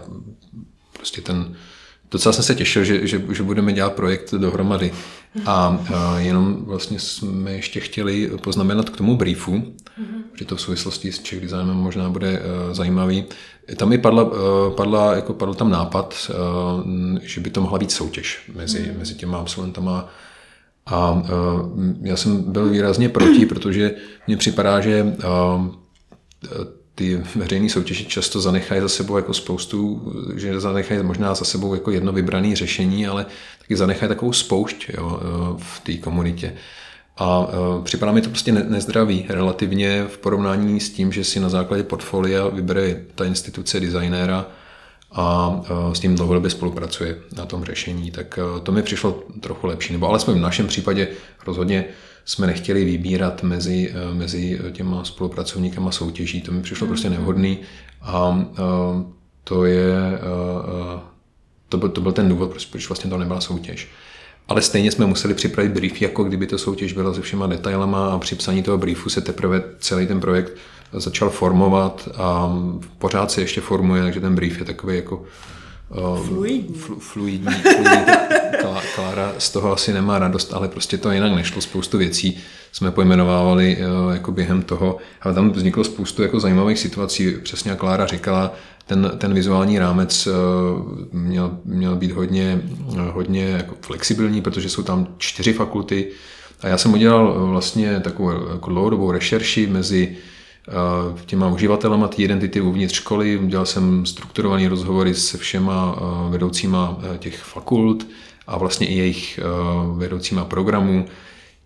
prostě 0.94 1.22
ten, 1.22 1.56
docela 2.14 2.34
jsem 2.34 2.44
se 2.44 2.56
těšil, 2.56 2.84
že, 2.84 3.08
že, 3.08 3.22
že 3.32 3.44
budeme 3.44 3.74
dělat 3.74 3.94
projekt 3.94 4.34
dohromady. 4.34 4.92
A, 5.46 5.80
a 5.96 6.20
jenom 6.20 6.66
vlastně 6.66 7.00
jsme 7.00 7.52
ještě 7.52 7.80
chtěli 7.80 8.32
poznamenat 8.44 8.90
k 8.90 8.98
tomu 8.98 9.18
briefu, 9.18 9.52
mm-hmm. 9.52 10.22
že 10.40 10.46
to 10.46 10.56
v 10.56 10.62
souvislosti 10.62 11.12
s 11.12 11.20
Czech 11.20 11.42
designem 11.42 11.76
možná 11.76 12.10
bude 12.10 12.40
uh, 12.40 12.74
zajímavý. 12.74 13.26
Tam 13.76 13.90
mi 13.90 13.98
padla, 13.98 14.24
uh, 14.24 14.32
padla, 14.76 15.16
jako 15.16 15.34
padl 15.34 15.54
tam 15.54 15.70
nápad, 15.70 16.30
uh, 16.30 17.20
že 17.22 17.42
by 17.42 17.50
to 17.50 17.62
mohla 17.62 17.80
být 17.80 17.92
soutěž 17.92 18.52
mezi, 18.56 18.80
mm-hmm. 18.80 18.98
mezi 18.98 19.16
těma 19.16 19.38
absolventama. 19.38 20.10
A 20.86 21.12
uh, 21.12 21.22
já 22.02 22.16
jsem 22.16 22.52
byl 22.52 22.70
výrazně 22.70 23.10
proti, 23.10 23.46
protože 23.46 23.92
mně 24.28 24.38
připadá, 24.38 24.82
že 24.82 25.04
uh, 25.04 25.68
ty 26.96 27.22
veřejné 27.36 27.70
soutěže 27.70 28.04
často 28.04 28.42
zanechají 28.42 28.82
za 28.82 28.90
sebou 28.90 29.18
jako 29.18 29.34
spoustu, 29.34 30.12
že 30.36 30.60
zanechají 30.60 31.04
možná 31.04 31.36
za 31.36 31.46
sebou 31.46 31.74
jako 31.74 31.92
jedno 31.92 32.12
vybrané 32.12 32.56
řešení, 32.56 33.08
ale 33.08 33.26
taky 33.62 33.76
zanechají 33.76 34.08
takovou 34.08 34.34
spoušť 34.34 34.90
jo, 34.98 35.20
v 35.58 35.80
té 35.80 35.94
komunitě. 35.94 36.54
A 37.18 37.40
uh, 37.40 37.84
připadá 37.84 38.12
mi 38.12 38.22
to 38.22 38.30
prostě 38.30 38.52
nezdravý 38.52 39.26
relativně 39.30 40.06
v 40.08 40.18
porovnání 40.18 40.80
s 40.80 40.90
tím, 40.90 41.12
že 41.12 41.24
si 41.24 41.40
na 41.40 41.50
základě 41.50 41.84
portfolia 41.84 42.48
vybere 42.48 43.02
ta 43.16 43.26
instituce 43.26 43.80
designéra 43.80 44.46
a 45.12 45.48
uh, 45.50 45.94
s 45.94 46.00
tím 46.00 46.16
dlouhodobě 46.16 46.50
spolupracuje 46.50 47.18
na 47.38 47.46
tom 47.46 47.64
řešení. 47.64 48.12
Tak 48.12 48.40
to 48.64 48.72
mi 48.72 48.82
přišlo 48.82 49.24
trochu 49.40 49.68
lepší. 49.68 49.94
Nebo 49.94 50.10
alespoň 50.10 50.38
v 50.38 50.42
našem 50.42 50.68
případě 50.68 51.08
rozhodně 51.46 51.86
jsme 52.26 52.48
nechtěli 52.48 52.86
vybírat 52.86 53.44
mezi, 53.44 53.94
eh, 53.94 54.14
mezi 54.14 54.60
těma 54.72 55.04
spolupracovníkama 55.04 55.92
soutěží. 55.92 56.42
To 56.42 56.52
mi 56.52 56.62
přišlo 56.62 56.88
prostě 56.88 57.10
mhm. 57.10 57.18
nevhodný 57.18 57.58
a 58.02 58.46
eh, 58.52 59.04
to 59.44 59.66
je 59.66 59.96
eh, 60.16 61.00
to 61.70 61.78
byl, 61.78 61.90
to 61.90 62.02
byl 62.02 62.12
ten 62.12 62.30
důvod, 62.30 62.68
proč 62.72 62.88
vlastně 62.90 63.10
to 63.10 63.18
nebyla 63.18 63.42
soutěž. 63.42 63.88
Ale 64.48 64.62
stejně 64.62 64.92
jsme 64.92 65.06
museli 65.06 65.34
připravit 65.34 65.72
brief, 65.72 66.02
jako 66.02 66.24
kdyby 66.24 66.48
to 66.48 66.58
soutěž 66.58 66.94
byla 66.94 67.14
se 67.14 67.22
všema 67.22 67.48
detailama 67.48 68.08
a 68.08 68.20
při 68.20 68.36
psaní 68.36 68.64
toho 68.64 68.78
briefu 68.78 69.10
se 69.10 69.22
teprve 69.22 69.64
celý 69.80 70.08
ten 70.08 70.20
projekt 70.20 70.54
začal 70.94 71.30
formovat 71.30 72.10
a 72.16 72.58
pořád 72.98 73.32
se 73.32 73.42
ještě 73.42 73.62
formuje, 73.62 74.04
takže 74.04 74.20
ten 74.20 74.36
brief 74.36 74.60
je 74.60 74.66
takový 74.66 74.96
jako 74.96 75.24
fluidní. 76.26 76.76
Flu, 76.76 77.00
fluidní, 77.00 77.54
fluidní. 77.54 78.06
Klára 78.96 79.34
z 79.38 79.50
toho 79.50 79.74
asi 79.74 79.94
nemá 79.94 80.20
radost, 80.20 80.54
ale 80.54 80.68
prostě 80.68 80.98
to 80.98 81.12
jinak 81.12 81.32
nešlo. 81.36 81.62
Spoustu 81.62 81.98
věcí 81.98 82.38
jsme 82.72 82.92
pojmenovávali 82.92 83.78
eh, 83.80 84.14
jako 84.14 84.32
během 84.32 84.62
toho, 84.62 84.98
ale 85.22 85.34
tam 85.34 85.52
vzniklo 85.52 85.84
spoustu 85.84 86.22
jako 86.22 86.40
zajímavých 86.40 86.80
situací. 86.80 87.32
Přesně 87.44 87.72
jak 87.72 87.80
Klára 87.80 88.06
říkala, 88.06 88.54
ten, 88.86 89.12
ten 89.18 89.34
vizuální 89.34 89.80
rámec 89.80 90.28
eh, 90.28 90.32
měl, 91.12 91.58
měl 91.66 91.96
být 91.96 92.12
hodně, 92.12 92.62
hodně 93.12 93.46
jako 93.46 93.76
flexibilní, 93.82 94.42
protože 94.42 94.70
jsou 94.70 94.84
tam 94.84 95.08
čtyři 95.18 95.54
fakulty. 95.54 96.08
A 96.62 96.68
já 96.68 96.78
jsem 96.78 96.94
udělal 96.94 97.48
vlastně 97.48 98.00
takovou 98.00 98.32
jako 98.52 98.70
dlouhodobou 98.70 99.12
rešerši 99.12 99.68
mezi 99.68 100.18
těma 101.26 101.48
uživatelama 101.48 102.08
té 102.08 102.16
identity 102.16 102.62
uvnitř 102.62 102.96
školy. 102.96 103.38
Udělal 103.38 103.66
jsem 103.66 104.06
strukturovaný 104.06 104.68
rozhovory 104.68 105.16
se 105.16 105.38
všema 105.38 105.96
vedoucíma 106.30 106.98
těch 107.20 107.44
fakult 107.44 108.08
a 108.48 108.58
vlastně 108.58 108.88
i 108.88 108.98
jejich 108.98 109.40
vedoucíma 109.98 110.46
programů, 110.46 111.06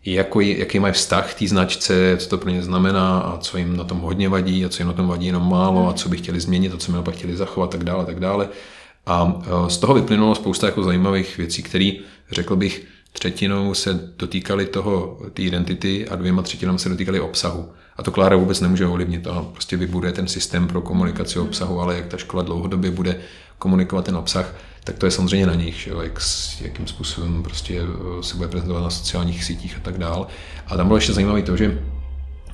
jako, 0.06 0.42
jaký 0.42 0.80
mají 0.80 0.94
vztah 0.94 1.34
té 1.34 1.48
značce, 1.48 2.18
co 2.18 2.30
to 2.30 2.38
pro 2.38 2.50
ně 2.50 2.64
znamená 2.64 3.20
a 3.20 3.38
co 3.38 3.58
jim 3.58 3.78
na 3.78 3.84
tom 3.84 4.00
hodně 4.00 4.30
vadí 4.30 4.66
a 4.66 4.70
co 4.70 4.82
jim 4.82 4.88
na 4.88 4.94
tom 4.94 5.08
vadí 5.08 5.26
jenom 5.26 5.50
málo 5.50 5.90
a 5.90 5.94
co 5.94 6.10
by 6.10 6.18
chtěli 6.18 6.40
změnit 6.40 6.74
a 6.74 6.78
co 6.78 6.92
by 6.92 7.12
chtěli 7.12 7.38
zachovat 7.38 7.70
tak 7.70 7.84
dále, 7.84 8.06
tak 8.06 8.20
dále. 8.20 8.50
A 9.06 9.42
z 9.68 9.78
toho 9.78 9.94
vyplynulo 9.94 10.36
spousta 10.36 10.68
jako 10.68 10.84
zajímavých 10.84 11.38
věcí, 11.38 11.64
které, 11.64 11.92
řekl 12.32 12.56
bych, 12.56 12.86
třetinou 13.20 13.74
se 13.74 14.00
dotýkaly 14.18 14.66
toho, 14.66 15.20
té 15.34 15.42
identity 15.42 16.10
a 16.10 16.16
dvěma 16.16 16.42
třetinami 16.42 16.80
se 16.80 16.90
dotýkaly 16.90 17.20
obsahu. 17.20 17.70
A 17.96 18.04
to 18.04 18.12
Klára 18.12 18.36
vůbec 18.36 18.62
nemůže 18.62 18.88
ovlivnit. 18.88 19.28
A 19.28 19.42
prostě 19.42 19.78
vybuduje 19.78 20.14
ten 20.14 20.28
systém 20.28 20.68
pro 20.68 20.82
komunikaci 20.82 21.40
obsahu, 21.40 21.82
ale 21.82 21.96
jak 21.96 22.08
ta 22.08 22.18
škola 22.18 22.44
dlouhodobě 22.44 22.92
bude 22.92 23.20
komunikovat 23.60 24.06
ten 24.06 24.16
obsah, 24.16 24.56
tak 24.84 24.98
to 24.98 25.06
je 25.06 25.12
samozřejmě 25.12 25.48
na 25.48 25.56
nich, 25.56 25.76
že 25.76 25.92
jo, 25.92 26.02
jak, 26.02 26.20
jakým 26.62 26.88
způsobem 26.88 27.44
prostě 27.44 27.82
eh, 27.82 28.24
se 28.24 28.36
bude 28.36 28.48
prezentovat 28.48 28.82
na 28.82 28.90
sociálních 28.90 29.44
sítích 29.44 29.78
a 29.78 29.80
tak 29.80 29.98
dál. 29.98 30.28
A 30.68 30.78
tam 30.78 30.88
bylo 30.88 30.98
ještě 30.98 31.14
zajímavé 31.14 31.42
to, 31.42 31.58
že 31.58 31.82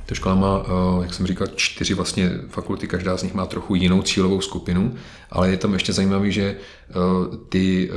ta 0.06 0.16
škola 0.16 0.36
má, 0.36 0.64
eh, 0.66 1.04
jak 1.04 1.14
jsem 1.14 1.28
říkal, 1.28 1.48
čtyři 1.56 1.94
vlastně 1.94 2.32
fakulty, 2.48 2.88
každá 2.88 3.18
z 3.18 3.24
nich 3.24 3.34
má 3.34 3.46
trochu 3.46 3.76
jinou 3.76 4.02
cílovou 4.02 4.42
skupinu, 4.42 4.94
ale 5.32 5.50
je 5.50 5.58
tam 5.58 5.74
ještě 5.74 5.94
zajímavé, 5.94 6.32
že 6.32 6.44
eh, 6.46 6.94
ty 7.50 7.90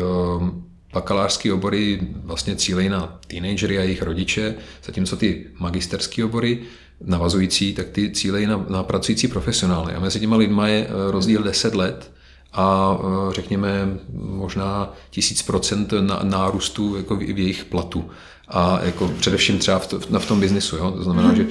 bakalářské 0.97 1.53
obory 1.53 2.01
vlastně 2.25 2.57
cílejí 2.57 2.89
na 2.89 3.19
teenagery 3.27 3.79
a 3.79 3.83
jejich 3.83 4.03
rodiče, 4.03 4.55
zatímco 4.85 5.17
ty 5.17 5.47
magisterské 5.59 6.25
obory 6.25 6.63
navazující, 7.05 7.75
tak 7.75 7.89
ty 7.89 8.11
cílejí 8.11 8.47
na, 8.47 8.67
na 8.69 8.83
pracující 8.83 9.29
profesionály. 9.29 9.95
A 9.95 10.01
mezi 10.01 10.21
těma 10.21 10.37
lidma 10.37 10.69
je 10.69 10.87
eh, 10.87 11.11
rozdíl 11.11 11.43
10 11.43 11.75
let 11.75 12.13
a 12.53 12.99
eh, 12.99 13.35
řekněme 13.35 13.99
možná 14.13 14.93
tisíc 15.11 15.43
procent 15.43 15.93
nárůstu 16.23 16.97
jako 16.97 17.17
v, 17.17 17.19
v 17.19 17.39
jejich 17.39 17.65
platu. 17.65 18.11
A 18.49 18.81
jako 18.83 19.09
především 19.09 19.59
třeba 19.59 19.79
v, 19.79 19.87
to, 19.87 20.19
v 20.19 20.27
tom 20.27 20.41
biznisu. 20.41 20.77
Jo? 20.77 20.91
To 20.91 21.03
znamená, 21.03 21.35
že, 21.35 21.47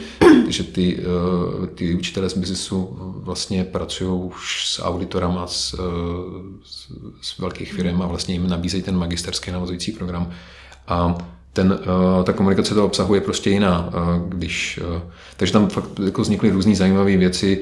že 0.48 0.64
ty, 0.64 1.00
eh, 1.00 1.68
ty 1.68 1.96
učitelé 1.96 2.30
z 2.30 2.38
biznisu 2.38 2.98
vlastně 3.24 3.64
pracují 3.64 4.24
už 4.24 4.66
s 4.70 4.84
auditorama 4.84 5.48
z, 5.48 5.76
z, 6.64 6.88
z 7.22 7.40
velkých 7.40 7.74
firm 7.74 8.02
a 8.02 8.08
vlastně 8.08 8.36
jim 8.36 8.50
nabízejí 8.50 8.84
ten 8.84 8.98
magisterský 8.98 9.52
navazující 9.52 9.92
program. 9.92 10.32
A 10.88 11.18
ten, 11.54 11.80
ta 12.24 12.34
komunikace 12.34 12.74
toho 12.74 12.88
obsahu 12.88 13.16
je 13.16 13.22
prostě 13.22 13.50
jiná. 13.50 13.90
Když, 14.28 14.80
takže 15.38 15.54
tam 15.54 15.70
fakt 15.70 16.00
jako 16.06 16.22
vznikly 16.22 16.50
různé 16.50 16.76
zajímavé 16.76 17.18
věci, 17.18 17.62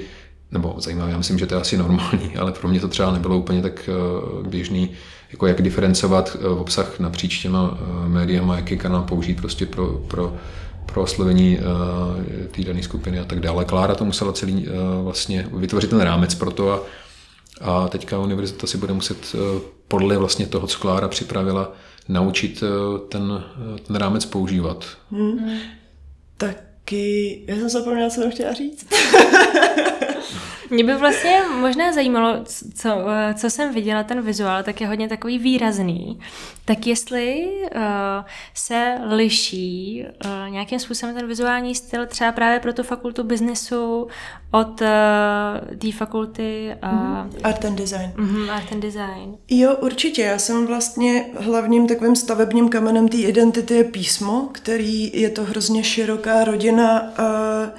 nebo 0.52 0.75
zajímavé, 0.78 1.12
já 1.12 1.18
myslím, 1.18 1.40
že 1.40 1.46
to 1.46 1.56
je 1.56 1.62
asi 1.62 1.78
normální, 1.78 2.36
ale 2.40 2.52
pro 2.52 2.70
mě 2.70 2.80
to 2.80 2.88
třeba 2.88 3.12
nebylo 3.12 3.38
úplně 3.38 3.62
tak 3.62 3.90
běžný, 4.48 4.90
jako 5.34 5.48
jak 5.48 5.62
diferencovat 5.62 6.38
obsah 6.58 7.00
napříč 7.00 7.42
těma 7.42 7.78
médiama, 8.08 8.56
jaký 8.56 8.78
kanál 8.78 9.02
použít 9.02 9.38
prostě 9.38 9.66
pro, 9.66 9.88
pro, 9.88 10.34
pro 10.86 11.02
oslovení 11.02 11.60
té 12.52 12.63
dané 12.63 12.84
skupiny 12.84 13.20
a 13.20 13.25
tak 13.25 13.40
dále. 13.40 13.66
Klára 13.66 13.96
to 13.96 14.06
musela 14.06 14.34
celý 14.34 14.68
vlastně 15.04 15.48
vytvořit 15.54 15.90
ten 15.90 16.02
rámec 16.02 16.36
pro 16.36 16.52
to 16.52 16.72
a, 16.72 16.80
a 17.62 17.88
teďka 17.88 18.20
univerzita 18.20 18.68
si 18.68 18.78
bude 18.78 18.94
muset 18.94 19.36
podle 19.88 20.18
vlastně 20.18 20.46
toho, 20.46 20.68
co 20.68 20.80
Klára 20.80 21.08
připravila, 21.08 21.74
naučit 22.10 22.63
eh, 22.63 23.00
ten, 23.10 23.44
eh, 23.75 23.80
ten 23.80 23.96
rámec 23.96 24.25
používat. 24.25 24.86
Hmm. 25.12 25.58
Taky, 26.38 27.44
já 27.48 27.56
jsem 27.56 27.70
zapomněla, 27.70 28.10
co 28.10 28.22
jsem 28.22 28.32
chtěla 28.32 28.54
říct. 28.54 28.88
Mě 30.70 30.84
by 30.84 30.96
vlastně 30.96 31.42
možná 31.60 31.94
zajímalo, 31.94 32.38
co, 32.75 32.90
co 33.34 33.50
jsem 33.50 33.74
viděla, 33.74 34.04
ten 34.04 34.22
vizuál, 34.22 34.63
tak 34.63 34.82
je 34.82 34.88
hodně 34.88 35.10
takový 35.10 35.40
výrazný. 35.40 36.20
Tak 36.66 36.88
jestli 36.88 37.48
uh, 37.75 37.82
se 38.54 38.98
liší 39.10 40.06
uh, 40.25 40.52
nějakým 40.52 40.80
způsobem 40.80 41.16
ten 41.16 41.28
vizuální 41.28 41.75
styl 41.75 42.06
třeba 42.06 42.32
právě 42.32 42.60
pro 42.60 42.74
tu 42.74 42.84
fakultu 42.84 43.24
biznesu 43.24 44.08
od 44.52 44.82
uh, 44.82 44.88
té 45.78 45.92
fakulty 45.92 46.75
uh, 46.84 46.90
mm-hmm. 46.90 47.30
Art 47.44 47.66
and 47.66 47.75
Design. 47.75 48.12
Mm-hmm, 48.16 48.52
art 48.52 48.72
and 48.72 48.80
Design. 48.80 49.38
Jo, 49.50 49.75
určitě. 49.75 50.22
Já 50.22 50.38
jsem 50.40 50.68
vlastně 50.68 51.25
hlavním 51.40 51.88
takovým 51.88 52.16
stavebním 52.16 52.70
kamenem 52.70 53.08
té 53.08 53.18
identity 53.18 53.74
je 53.74 53.84
písmo, 53.84 54.50
který 54.52 55.12
je 55.13 55.30
to 55.30 55.44
hrozně 55.44 55.84
široká 55.84 56.44
rodina, 56.44 57.02
uh, 57.02 57.70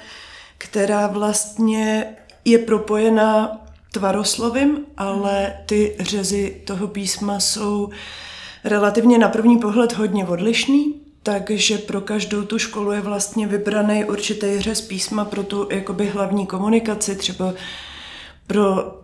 která 0.57 1.07
vlastně 1.07 2.15
je 2.45 2.57
propojená 2.57 3.61
tvaroslovím, 3.91 4.77
ale 4.97 5.53
ty 5.65 5.95
řezy 5.99 6.61
toho 6.65 6.87
písma 6.87 7.39
jsou 7.39 7.89
relativně 8.63 9.17
na 9.17 9.29
první 9.29 9.57
pohled 9.57 9.93
hodně 9.93 10.25
odlišný, 10.27 10.93
takže 11.23 11.77
pro 11.77 12.01
každou 12.01 12.43
tu 12.43 12.59
školu 12.59 12.91
je 12.91 13.01
vlastně 13.01 13.47
vybraný 13.47 14.05
určitý 14.05 14.59
řez 14.59 14.81
písma 14.81 15.25
pro 15.25 15.43
tu 15.43 15.67
jakoby 15.71 16.07
hlavní 16.07 16.47
komunikaci, 16.47 17.15
třeba 17.15 17.53
pro 18.47 18.95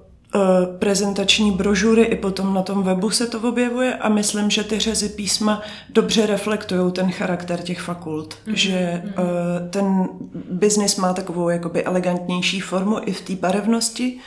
prezentační 0.79 1.51
brožury, 1.51 2.03
i 2.03 2.15
potom 2.15 2.53
na 2.53 2.61
tom 2.61 2.83
webu 2.83 3.09
se 3.09 3.27
to 3.27 3.39
objevuje 3.39 3.95
a 3.95 4.09
myslím, 4.09 4.50
že 4.50 4.63
ty 4.63 4.79
řezy 4.79 5.09
písma 5.09 5.61
dobře 5.89 6.25
reflektují 6.25 6.91
ten 6.91 7.11
charakter 7.11 7.61
těch 7.61 7.81
fakult, 7.81 8.33
mm-hmm. 8.33 8.53
že 8.53 9.03
uh, 9.05 9.69
ten 9.69 10.09
biznis 10.51 10.95
má 10.95 11.13
takovou 11.13 11.50
jakoby 11.50 11.83
elegantnější 11.83 12.59
formu 12.59 12.97
i 13.05 13.13
v 13.13 13.21
té 13.21 13.35
barevnosti, 13.35 14.17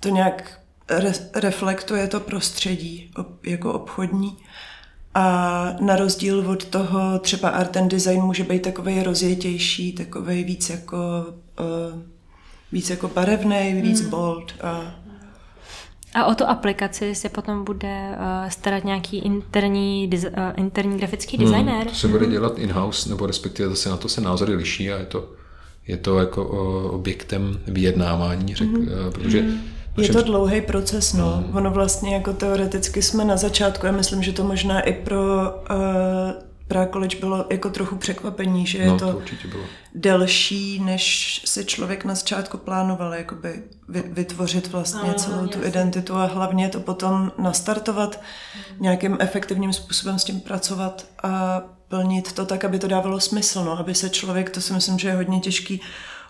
to 0.00 0.08
nějak 0.08 0.58
re, 0.88 1.12
reflektuje 1.34 2.08
to 2.08 2.20
prostředí 2.20 3.10
jako 3.46 3.72
obchodní. 3.72 4.36
A 5.14 5.76
na 5.80 5.96
rozdíl 5.96 6.50
od 6.50 6.64
toho 6.64 7.18
třeba 7.18 7.48
art 7.48 7.76
and 7.76 7.88
design 7.88 8.22
může 8.22 8.44
být 8.44 8.62
takový 8.62 9.02
rozjetější, 9.02 9.92
takový 9.92 10.44
víc 10.44 10.70
jako, 10.70 10.96
uh, 11.60 12.02
víc 12.72 12.90
jako 12.90 13.08
barevný, 13.08 13.80
víc 13.82 14.00
mm. 14.02 14.10
bold. 14.10 14.52
A, 14.62 14.94
a 16.14 16.24
o 16.24 16.34
tu 16.34 16.44
aplikaci 16.44 17.14
se 17.14 17.28
potom 17.28 17.64
bude 17.64 18.08
uh, 18.10 18.48
starat 18.48 18.84
nějaký 18.84 19.18
interní, 19.18 20.10
uh, 20.14 20.30
interní 20.56 20.98
grafický 20.98 21.36
hmm, 21.36 21.46
designer? 21.46 21.74
Hmm, 21.74 21.86
to 21.88 21.94
se 21.94 22.08
bude 22.08 22.26
dělat 22.26 22.58
in-house, 22.58 23.08
nebo 23.08 23.26
respektive 23.26 23.68
zase 23.68 23.88
na 23.88 23.96
to 23.96 24.08
se 24.08 24.20
názory 24.20 24.54
liší 24.54 24.92
a 24.92 24.98
je 24.98 25.06
to, 25.06 25.28
je 25.86 25.96
to 25.96 26.18
jako 26.18 26.44
uh, 26.44 26.94
objektem 26.94 27.60
vyjednávání, 27.66 28.54
řek, 28.54 28.68
hmm. 28.68 28.82
uh, 28.82 29.12
protože 29.12 29.40
hmm 29.40 29.60
je 29.96 30.08
to 30.08 30.22
dlouhý 30.22 30.60
proces, 30.60 31.12
no. 31.12 31.44
Ono 31.52 31.70
vlastně 31.70 32.14
jako 32.14 32.32
teoreticky 32.32 33.02
jsme 33.02 33.24
na 33.24 33.36
začátku, 33.36 33.86
já 33.86 33.92
myslím, 33.92 34.22
že 34.22 34.32
to 34.32 34.44
možná 34.44 34.80
i 34.80 34.92
pro 34.92 35.16
uh, 35.16 35.76
Prague 36.72 36.92
College 36.92 37.16
bylo 37.20 37.46
jako 37.50 37.70
trochu 37.70 37.96
překvapení, 37.96 38.66
že 38.66 38.86
no, 38.86 38.92
je 38.92 38.98
to, 38.98 39.12
to 39.42 39.48
bylo. 39.48 39.64
delší, 39.94 40.80
než 40.80 41.40
si 41.44 41.64
člověk 41.64 42.04
na 42.04 42.14
začátku 42.14 42.58
plánoval, 42.58 43.14
jakoby 43.14 43.62
vytvořit 43.88 44.72
vlastně 44.72 45.08
no, 45.08 45.14
celou 45.14 45.46
tu 45.46 45.64
identitu 45.64 46.14
a 46.14 46.26
hlavně 46.26 46.68
to 46.68 46.80
potom 46.80 47.32
nastartovat, 47.38 48.20
nějakým 48.80 49.16
efektivním 49.20 49.72
způsobem 49.72 50.18
s 50.18 50.24
tím 50.24 50.40
pracovat 50.40 51.06
a 51.22 51.62
plnit 51.88 52.32
to 52.32 52.46
tak, 52.46 52.64
aby 52.64 52.78
to 52.78 52.88
dávalo 52.88 53.20
smysl, 53.20 53.64
no, 53.64 53.78
aby 53.78 53.94
se 53.94 54.10
člověk, 54.10 54.50
to 54.50 54.60
si 54.60 54.72
myslím, 54.72 54.98
že 54.98 55.08
je 55.08 55.14
hodně 55.14 55.40
těžký, 55.40 55.80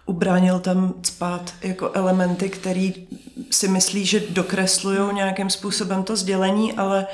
ubránil 0.07 0.61
tam 0.61 0.95
spát 1.03 1.55
jako 1.63 1.91
elementy, 1.95 2.49
který 2.49 2.95
si 3.51 3.69
myslí, 3.69 4.07
že 4.07 4.23
dokreslují 4.31 5.15
nějakým 5.15 5.51
způsobem 5.51 6.03
to 6.03 6.17
sdělení, 6.17 6.73
ale 6.73 7.07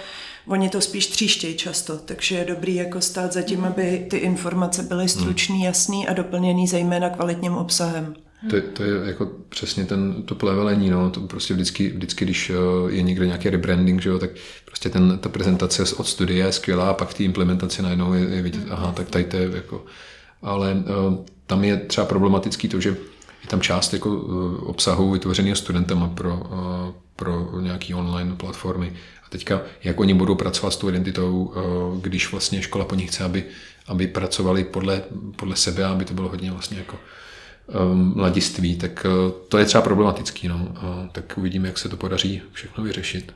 oni 0.48 0.68
to 0.68 0.80
spíš 0.80 1.06
tříštějí 1.06 1.56
často, 1.56 1.96
takže 1.96 2.34
je 2.34 2.44
dobrý 2.44 2.74
jako 2.74 3.00
stát 3.00 3.32
za 3.32 3.42
tím, 3.42 3.64
aby 3.64 4.06
ty 4.10 4.16
informace 4.16 4.82
byly 4.82 5.08
stručný, 5.08 5.64
jasný 5.64 6.08
a 6.08 6.12
doplněný 6.12 6.66
zejména 6.66 7.10
kvalitním 7.10 7.52
obsahem. 7.52 8.14
To, 8.50 8.56
je, 8.56 8.62
to 8.62 8.82
je 8.82 9.06
jako 9.08 9.30
přesně 9.48 9.84
ten, 9.84 10.22
to 10.22 10.34
plevelení, 10.34 10.90
no, 10.90 11.10
to 11.10 11.20
prostě 11.20 11.54
vždycky, 11.54 11.88
vždycky, 11.88 12.24
když 12.24 12.50
eh, 12.50 12.54
je 12.92 13.02
někde 13.02 13.26
nějaký 13.26 13.50
rebranding, 13.50 14.02
že 14.02 14.08
jo, 14.08 14.18
tak 14.18 14.30
prostě 14.64 14.88
ten, 14.88 15.18
ta 15.18 15.28
prezentace 15.28 15.82
od 15.96 16.06
studie 16.06 16.46
je 16.46 16.52
skvělá 16.52 16.90
a 16.90 16.94
pak 16.94 17.14
ty 17.14 17.24
implementace 17.24 17.82
najednou 17.82 18.12
je, 18.12 18.20
je 18.20 18.42
vidět, 18.42 18.62
aha, 18.70 18.92
tak 18.92 19.10
tady 19.10 19.24
to 19.24 19.36
je 19.36 19.50
jako, 19.54 19.84
ale 20.42 20.72
uh, 20.74 21.24
tam 21.46 21.64
je 21.64 21.76
třeba 21.76 22.06
problematický 22.06 22.68
to, 22.68 22.80
že 22.80 22.88
je 23.42 23.48
tam 23.48 23.60
část 23.60 23.92
jako 23.92 24.10
uh, 24.10 24.68
obsahu 24.68 25.10
vytvořeného 25.10 25.56
studentama 25.56 26.08
pro, 26.08 26.42
pro 27.16 27.60
nějaký 27.60 27.94
online 27.94 28.34
platformy. 28.36 28.92
A 29.28 29.30
teďka, 29.30 29.60
jak 29.84 30.00
oni 30.00 30.14
budou 30.14 30.34
pracovat 30.34 30.70
s 30.70 30.76
tou 30.76 30.88
identitou, 30.88 31.44
uh, 31.44 32.00
když 32.00 32.32
vlastně 32.32 32.62
škola 32.62 32.84
po 32.84 32.94
nich 32.94 33.08
chce, 33.10 33.24
aby, 33.24 33.44
aby 33.86 34.06
pracovali 34.06 34.64
podle, 34.64 35.02
podle 35.36 35.56
sebe, 35.56 35.84
aby 35.84 36.04
to 36.04 36.14
bylo 36.14 36.28
hodně 36.28 36.50
vlastně 36.50 36.78
jako 36.78 36.96
um, 37.92 38.12
mladiství, 38.16 38.76
tak 38.76 39.06
to 39.48 39.58
je 39.58 39.64
třeba 39.64 39.82
problematický. 39.82 40.48
No. 40.48 40.68
Tak 41.12 41.38
uvidíme, 41.38 41.68
jak 41.68 41.78
se 41.78 41.88
to 41.88 41.96
podaří 41.96 42.42
všechno 42.52 42.84
vyřešit. 42.84 43.34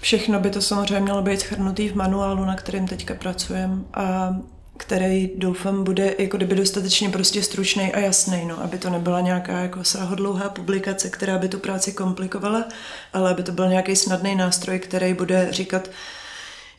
Všechno 0.00 0.40
by 0.40 0.50
to 0.50 0.62
samozřejmě 0.62 1.00
mělo 1.00 1.22
být 1.22 1.40
schrnutý 1.40 1.88
v 1.88 1.94
manuálu, 1.94 2.44
na 2.44 2.56
kterém 2.56 2.86
teďka 2.86 3.14
pracujeme. 3.14 3.78
A 3.94 4.36
který 4.78 5.30
doufám 5.36 5.84
bude 5.84 6.14
jako 6.18 6.36
kdyby 6.36 6.54
dostatečně 6.54 7.08
prostě 7.08 7.42
stručný 7.42 7.92
a 7.92 8.00
jasný, 8.00 8.44
no, 8.44 8.62
aby 8.62 8.78
to 8.78 8.90
nebyla 8.90 9.20
nějaká 9.20 9.58
jako 9.58 9.84
sáhodlouhá 9.84 10.48
publikace, 10.48 11.10
která 11.10 11.38
by 11.38 11.48
tu 11.48 11.58
práci 11.58 11.92
komplikovala, 11.92 12.64
ale 13.12 13.30
aby 13.30 13.42
to 13.42 13.52
byl 13.52 13.68
nějaký 13.68 13.96
snadný 13.96 14.34
nástroj, 14.34 14.78
který 14.78 15.14
bude 15.14 15.48
říkat, 15.50 15.90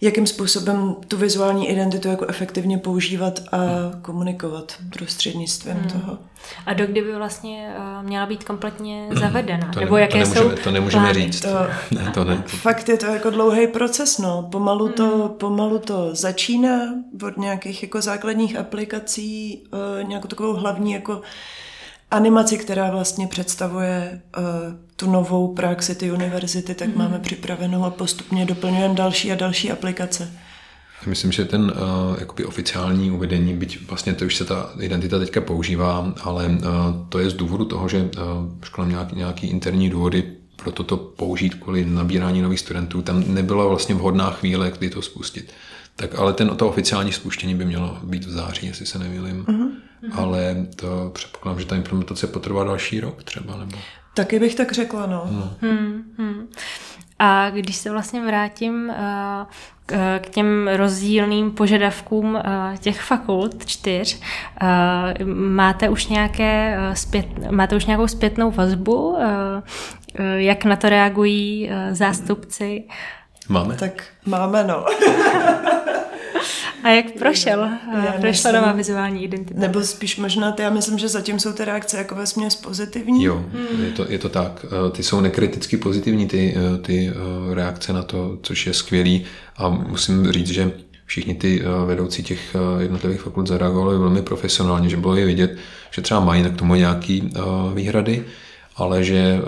jakým 0.02 0.28
způsobem 0.28 0.96
tu 1.08 1.18
vizuální 1.18 1.70
identitu 1.70 2.08
jako 2.08 2.26
efektivně 2.28 2.78
používat 2.78 3.40
a 3.52 3.58
komunikovat 4.02 4.74
prostřednictvím 4.94 5.74
hmm. 5.74 5.90
toho. 5.90 6.18
A 6.66 6.74
do 6.74 6.88
kdy 6.88 7.02
by 7.02 7.16
vlastně 7.16 7.76
uh, 7.78 8.06
měla 8.06 8.26
být 8.26 8.44
kompletně 8.44 9.08
zavedena? 9.20 9.72
To 9.74 9.80
Nebo 9.80 9.96
ne, 9.96 10.02
jaké 10.02 10.14
to 10.14 10.20
nemůžeme, 10.20 10.56
jsou 10.58 10.64
To 10.64 10.72
nemůžeme 10.72 11.04
plány? 11.04 11.22
říct. 11.22 11.42
To, 11.42 11.68
ne, 11.96 12.12
to 12.14 12.24
ne. 12.24 12.44
Fakt 12.48 12.90
je 12.90 12.98
to 12.98 13.06
jako 13.06 13.30
dlouhý 13.30 13.68
proces, 13.68 14.18
no. 14.18 14.48
Pomalu, 14.52 14.86
hmm. 14.86 14.94
to, 14.94 15.36
pomalu 15.40 15.80
to 15.80 16.16
začíná 16.16 16.80
od 17.24 17.38
nějakých 17.38 17.84
jako 17.84 18.02
základních 18.02 18.58
aplikací, 18.58 19.64
uh, 19.74 20.08
nějakou 20.08 20.28
takovou 20.28 20.54
hlavní 20.54 20.92
jako 20.92 21.22
animaci, 22.12 22.58
která 22.58 22.92
vlastně 22.92 23.28
představuje 23.28 24.22
uh, 24.38 24.44
tu 24.96 25.12
novou 25.12 25.54
praxi 25.54 25.96
ty 25.96 26.12
univerzity, 26.12 26.76
tak 26.76 26.90
mm-hmm. 26.90 26.98
máme 26.98 27.20
připravenou 27.20 27.84
a 27.84 27.90
postupně 27.90 28.46
doplňujeme 28.46 28.96
další 28.96 29.32
a 29.32 29.36
další 29.36 29.72
aplikace. 29.72 30.32
Myslím, 31.06 31.32
že 31.32 31.46
ten 31.46 31.62
uh, 31.62 32.20
jakoby 32.20 32.46
oficiální 32.46 33.12
uvedení, 33.12 33.54
byť 33.54 33.88
vlastně 33.90 34.14
to 34.14 34.26
už 34.26 34.36
se 34.36 34.46
ta 34.46 34.70
identita 34.80 35.20
teďka 35.20 35.42
používá, 35.42 36.14
ale 36.24 36.46
uh, 36.46 36.60
to 37.10 37.20
je 37.20 37.30
z 37.30 37.34
důvodu 37.34 37.66
toho, 37.66 37.90
že 37.90 38.02
uh, 38.02 38.12
škola 38.64 38.88
nějaký, 38.88 39.16
nějaký 39.16 39.48
interní 39.48 39.90
důvody 39.90 40.24
pro 40.56 40.72
toto 40.72 40.98
použít 40.98 41.56
kvůli 41.56 41.86
nabírání 41.86 42.42
nových 42.42 42.60
studentů, 42.60 43.02
tam 43.02 43.24
nebyla 43.28 43.68
vlastně 43.68 43.96
vhodná 43.96 44.32
chvíle, 44.32 44.72
kdy 44.78 44.90
to 44.90 45.02
spustit. 45.02 45.52
Tak 45.96 46.20
ale 46.20 46.34
ten, 46.34 46.50
to 46.50 46.70
oficiální 46.70 47.12
spuštění 47.12 47.56
by 47.56 47.66
mělo 47.66 47.98
být 48.04 48.26
v 48.26 48.30
září, 48.30 48.68
jestli 48.68 48.86
se 48.86 49.00
nemýlím. 49.00 49.44
Uh-huh. 49.44 49.70
Ale 50.14 50.56
to 50.76 51.12
předpokládám, 51.14 51.60
že 51.60 51.66
ta 51.66 51.76
implementace 51.76 52.28
potrvá 52.28 52.64
další 52.64 53.00
rok 53.00 53.24
třeba, 53.24 53.58
nebo... 53.58 53.78
Taky 54.14 54.40
bych 54.40 54.56
tak 54.56 54.72
řekla, 54.72 55.06
no. 55.06 55.28
no. 55.32 55.54
Hmm, 55.62 56.04
hmm. 56.18 56.48
A 57.20 57.50
když 57.50 57.76
se 57.76 57.92
vlastně 57.92 58.26
vrátím 58.26 58.90
uh, 58.90 59.98
k 60.20 60.30
těm 60.30 60.70
rozdílným 60.74 61.52
požadavkům 61.52 62.36
uh, 62.36 62.76
těch 62.78 63.02
fakult 63.02 63.66
čtyř, 63.66 64.22
máte 65.34 65.90
už 65.90 66.08
nějaké 66.08 66.78
zpět, 66.94 67.26
máte 67.52 67.76
už 67.76 67.86
nějakou 67.86 68.08
zpětnou 68.08 68.52
vazbu, 68.52 69.18
jak 70.36 70.66
na 70.66 70.76
to 70.76 70.90
reagují 70.90 71.72
zástupci? 71.92 72.84
Máme. 73.50 73.76
Tak 73.76 74.04
máme, 74.26 74.64
no. 74.64 74.86
A 76.84 76.90
jak 76.90 77.12
prošel? 77.12 77.70
Nová 78.54 78.72
vizuální 78.72 79.24
identita? 79.24 79.60
Nebo 79.60 79.82
spíš 79.82 80.18
možná 80.18 80.52
ty, 80.52 80.64
já 80.64 80.70
myslím, 80.70 81.00
že 81.00 81.08
zatím 81.08 81.40
jsou 81.40 81.54
ty 81.54 81.66
reakce 81.66 81.98
jako 81.98 82.16
ve 82.16 82.28
směs 82.28 82.56
pozitivní. 82.56 83.24
Jo, 83.24 83.36
hmm. 83.36 83.86
je, 83.86 83.92
to, 83.92 84.06
je 84.10 84.20
to 84.20 84.30
tak. 84.30 84.66
Eh, 84.66 84.92
ty 84.92 85.04
jsou 85.04 85.22
nekriticky 85.22 85.78
pozitivní, 85.78 86.28
ty, 86.28 86.56
eh, 86.58 86.78
ty 86.78 87.12
eh, 87.12 87.56
reakce 87.56 87.94
na 87.94 88.04
to, 88.04 88.38
což 88.42 88.68
je 88.68 88.74
skvělý. 88.74 89.26
A 89.58 89.70
musím 89.70 90.32
říct, 90.32 90.48
že 90.48 90.72
všichni 91.06 91.36
ty 91.36 91.64
vedoucí 91.86 92.24
těch 92.24 92.56
jednotlivých 92.80 93.22
fakult 93.22 93.48
zareagovali 93.48 93.98
velmi 93.98 94.22
profesionálně, 94.22 94.90
že 94.90 94.98
bylo 94.98 95.16
je 95.16 95.26
vidět, 95.26 95.58
že 95.92 96.02
třeba 96.02 96.20
mají 96.20 96.44
k 96.44 96.58
tomu 96.58 96.76
nějaký 96.76 97.34
výhrady, 97.74 98.26
ale 98.76 99.04
že 99.04 99.40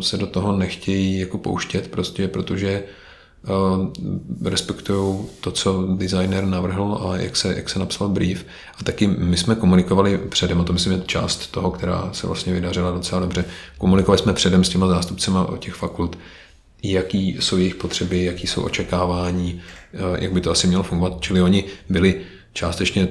se 0.00 0.16
do 0.16 0.26
toho 0.26 0.56
nechtějí 0.56 1.18
jako 1.18 1.38
pouštět, 1.38 1.88
prostě 1.88 2.28
protože 2.28 2.82
respektují 4.44 5.18
to, 5.40 5.50
co 5.50 5.86
designer 5.96 6.44
navrhl 6.44 7.00
a 7.08 7.16
jak 7.16 7.36
se, 7.36 7.54
jak 7.56 7.68
se 7.68 7.78
napsal 7.78 8.08
brief. 8.08 8.46
A 8.80 8.84
taky 8.84 9.06
my 9.06 9.36
jsme 9.36 9.54
komunikovali 9.54 10.18
předem, 10.18 10.60
a 10.60 10.64
to 10.64 10.72
myslím 10.72 10.92
je 10.92 11.02
část 11.06 11.46
toho, 11.46 11.70
která 11.70 12.10
se 12.12 12.26
vlastně 12.26 12.52
vydařila 12.52 12.90
docela 12.90 13.20
dobře. 13.20 13.44
Komunikovali 13.78 14.18
jsme 14.18 14.32
předem 14.32 14.64
s 14.64 14.68
těma 14.68 14.86
zástupcema 14.86 15.44
od 15.44 15.58
těch 15.58 15.74
fakult, 15.74 16.18
jaký 16.82 17.36
jsou 17.40 17.56
jejich 17.56 17.74
potřeby, 17.74 18.24
jaký 18.24 18.46
jsou 18.46 18.62
očekávání, 18.62 19.60
jak 20.18 20.32
by 20.32 20.40
to 20.40 20.50
asi 20.50 20.66
mělo 20.66 20.82
fungovat. 20.82 21.16
Čili 21.20 21.42
oni 21.42 21.64
byli 21.88 22.20
částečně 22.52 23.08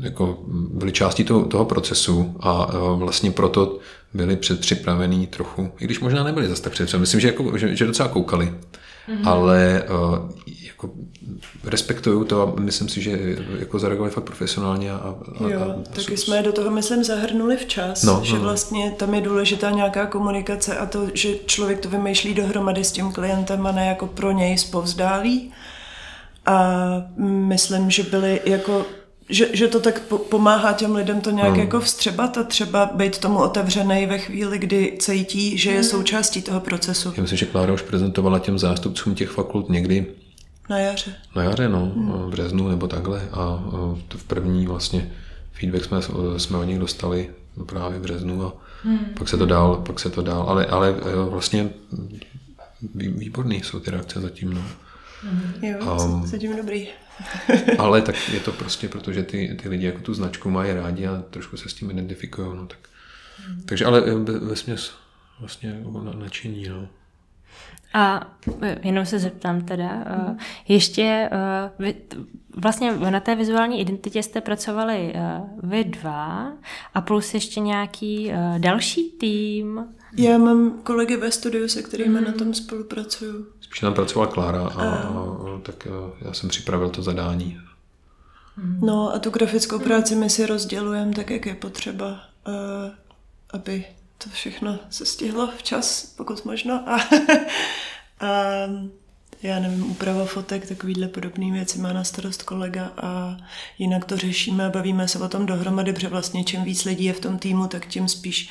jako 0.00 0.38
byli 0.48 0.92
částí 0.92 1.24
toho, 1.24 1.44
toho 1.44 1.64
procesu 1.64 2.36
a 2.40 2.70
vlastně 2.94 3.30
proto 3.30 3.78
byli 4.14 4.36
předpřipravení 4.36 5.26
trochu, 5.26 5.70
i 5.80 5.84
když 5.84 6.00
možná 6.00 6.24
nebyli 6.24 6.48
zase 6.48 6.62
tak 6.62 6.72
předpřipravení. 6.72 7.02
Myslím, 7.02 7.20
že, 7.20 7.28
jako, 7.28 7.58
že, 7.58 7.76
že 7.76 7.86
docela 7.86 8.08
koukali 8.08 8.52
mm-hmm. 9.08 9.28
ale 9.28 9.82
uh, 9.90 10.30
jako 10.64 10.90
respektuju 11.64 12.24
to 12.24 12.42
a 12.42 12.60
myslím 12.60 12.88
si, 12.88 13.02
že 13.02 13.36
jako 13.58 13.78
zareagovali 13.78 14.14
fakt 14.14 14.24
profesionálně. 14.24 14.92
A, 14.92 15.14
a, 15.44 15.48
jo, 15.48 15.60
a, 15.60 15.94
taky 15.94 16.16
jsme 16.16 16.36
je 16.36 16.42
do 16.42 16.52
toho, 16.52 16.70
myslím, 16.70 17.04
zahrnuli 17.04 17.56
včas, 17.56 18.02
no, 18.02 18.20
že 18.24 18.34
no. 18.34 18.40
vlastně 18.40 18.90
tam 18.90 19.14
je 19.14 19.20
důležitá 19.20 19.70
nějaká 19.70 20.06
komunikace 20.06 20.76
a 20.76 20.86
to, 20.86 21.06
že 21.14 21.34
člověk 21.46 21.80
to 21.80 21.88
vymýšlí 21.88 22.34
dohromady 22.34 22.84
s 22.84 22.92
tím 22.92 23.12
klientem 23.12 23.66
a 23.66 23.72
ne 23.72 23.86
jako 23.86 24.06
pro 24.06 24.32
něj 24.32 24.58
zpovzdálí. 24.58 25.52
A 26.46 26.76
myslím, 27.18 27.90
že 27.90 28.02
byli 28.02 28.40
jako 28.44 28.86
že, 29.32 29.48
že 29.52 29.68
to 29.68 29.80
tak 29.80 30.00
pomáhá 30.30 30.72
těm 30.72 30.94
lidem 30.94 31.20
to 31.20 31.30
nějak 31.30 31.50
hmm. 31.50 31.60
jako 31.60 31.80
vstřebat 31.80 32.38
a 32.38 32.42
třeba 32.42 32.90
být 32.94 33.18
tomu 33.18 33.38
otevřený 33.38 34.06
ve 34.06 34.18
chvíli, 34.18 34.58
kdy 34.58 34.96
cítí, 34.98 35.58
že 35.58 35.70
je 35.70 35.80
hmm. 35.80 35.84
součástí 35.84 36.42
toho 36.42 36.60
procesu. 36.60 37.12
Já 37.16 37.22
myslím, 37.22 37.38
že 37.38 37.46
Klára 37.46 37.72
už 37.72 37.82
prezentovala 37.82 38.38
těm 38.38 38.58
zástupcům 38.58 39.14
těch 39.14 39.30
fakult 39.30 39.68
někdy 39.68 40.06
na 40.70 40.78
jaře. 40.78 41.14
Na 41.36 41.42
jaře, 41.42 41.68
no, 41.68 41.92
hmm. 41.96 42.12
v 42.12 42.28
březnu 42.30 42.68
nebo 42.68 42.88
takhle 42.88 43.28
a 43.32 43.64
v 44.16 44.24
první 44.26 44.66
vlastně 44.66 45.10
feedback 45.52 45.84
jsme, 45.84 45.98
jsme 46.36 46.58
od 46.58 46.64
nich 46.64 46.78
dostali 46.78 47.30
právě 47.66 47.98
v 47.98 48.02
březnu 48.02 48.44
a 48.46 48.52
hmm. 48.82 48.98
pak 49.18 49.28
se 49.28 49.36
to 49.36 49.46
dál, 49.46 49.76
pak 49.86 50.00
se 50.00 50.10
to 50.10 50.22
dál, 50.22 50.42
ale, 50.48 50.66
ale 50.66 50.94
vlastně 51.28 51.70
výborný 52.94 53.62
jsou 53.62 53.80
ty 53.80 53.90
reakce 53.90 54.20
zatím. 54.20 54.54
No. 54.54 54.62
Jo, 55.62 56.04
um, 56.04 56.26
zatím 56.26 56.56
dobrý. 56.56 56.88
ale 57.78 58.02
tak 58.02 58.28
je 58.28 58.40
to 58.40 58.52
prostě, 58.52 58.88
protože 58.88 59.22
ty, 59.22 59.58
ty 59.62 59.68
lidi 59.68 59.86
jako 59.86 60.00
tu 60.00 60.14
značku 60.14 60.50
mají 60.50 60.72
rádi 60.72 61.06
a 61.06 61.22
trošku 61.30 61.56
se 61.56 61.68
s 61.68 61.74
tím 61.74 61.90
identifikují. 61.90 62.56
No, 62.56 62.66
tak. 62.66 62.78
Takže 63.64 63.84
ale 63.84 64.00
ve 64.24 64.56
směs 64.56 64.94
vlastně 65.40 65.80
na, 66.04 66.12
nadšení. 66.12 66.68
No. 66.68 66.88
A 67.94 68.26
jenom 68.82 69.06
se 69.06 69.18
zeptám 69.18 69.60
teda, 69.60 69.88
mm. 69.88 70.38
ještě 70.68 71.30
vy, 71.78 71.94
vlastně 72.56 72.92
na 72.92 73.20
té 73.20 73.34
vizuální 73.34 73.80
identitě 73.80 74.22
jste 74.22 74.40
pracovali 74.40 75.14
vy 75.62 75.84
dva 75.84 76.52
a 76.94 77.00
plus 77.00 77.34
ještě 77.34 77.60
nějaký 77.60 78.32
další 78.58 79.10
tým. 79.10 79.86
Já 80.16 80.38
mám 80.38 80.80
kolegy 80.82 81.16
ve 81.16 81.32
studiu, 81.32 81.68
se 81.68 81.82
kterými 81.82 82.20
mm. 82.20 82.24
na 82.24 82.32
tom 82.32 82.54
spolupracuju. 82.54 83.46
Spíš 83.60 83.80
tam 83.80 83.94
pracovala 83.94 84.32
Klára 84.32 84.60
a, 84.60 84.82
a, 84.82 84.84
a 84.84 85.60
tak 85.62 85.88
já 86.20 86.32
jsem 86.32 86.48
připravil 86.48 86.90
to 86.90 87.02
zadání. 87.02 87.60
No 88.80 89.14
a 89.14 89.18
tu 89.18 89.30
grafickou 89.30 89.78
práci 89.78 90.14
my 90.14 90.30
si 90.30 90.46
rozdělujeme 90.46 91.12
tak, 91.12 91.30
jak 91.30 91.46
je 91.46 91.54
potřeba, 91.54 92.20
aby 93.50 93.84
to 94.24 94.30
všechno 94.30 94.78
se 94.90 95.06
stihlo 95.06 95.50
včas, 95.56 96.14
pokud 96.16 96.44
možno. 96.44 96.84
A, 96.86 97.00
a 98.26 98.28
já 99.42 99.60
nevím, 99.60 99.90
úprava 99.90 100.24
fotek, 100.24 100.68
takovýhle 100.68 101.08
podobné 101.08 101.52
věci 101.52 101.78
má 101.78 101.92
na 101.92 102.04
starost 102.04 102.42
kolega 102.42 102.92
a 102.96 103.36
jinak 103.78 104.04
to 104.04 104.16
řešíme, 104.16 104.70
bavíme 104.70 105.08
se 105.08 105.18
o 105.18 105.28
tom 105.28 105.46
dohromady, 105.46 105.92
protože 105.92 106.08
vlastně 106.08 106.44
čím 106.44 106.64
víc 106.64 106.84
lidí 106.84 107.04
je 107.04 107.12
v 107.12 107.20
tom 107.20 107.38
týmu, 107.38 107.66
tak 107.68 107.86
tím 107.86 108.08
spíš 108.08 108.50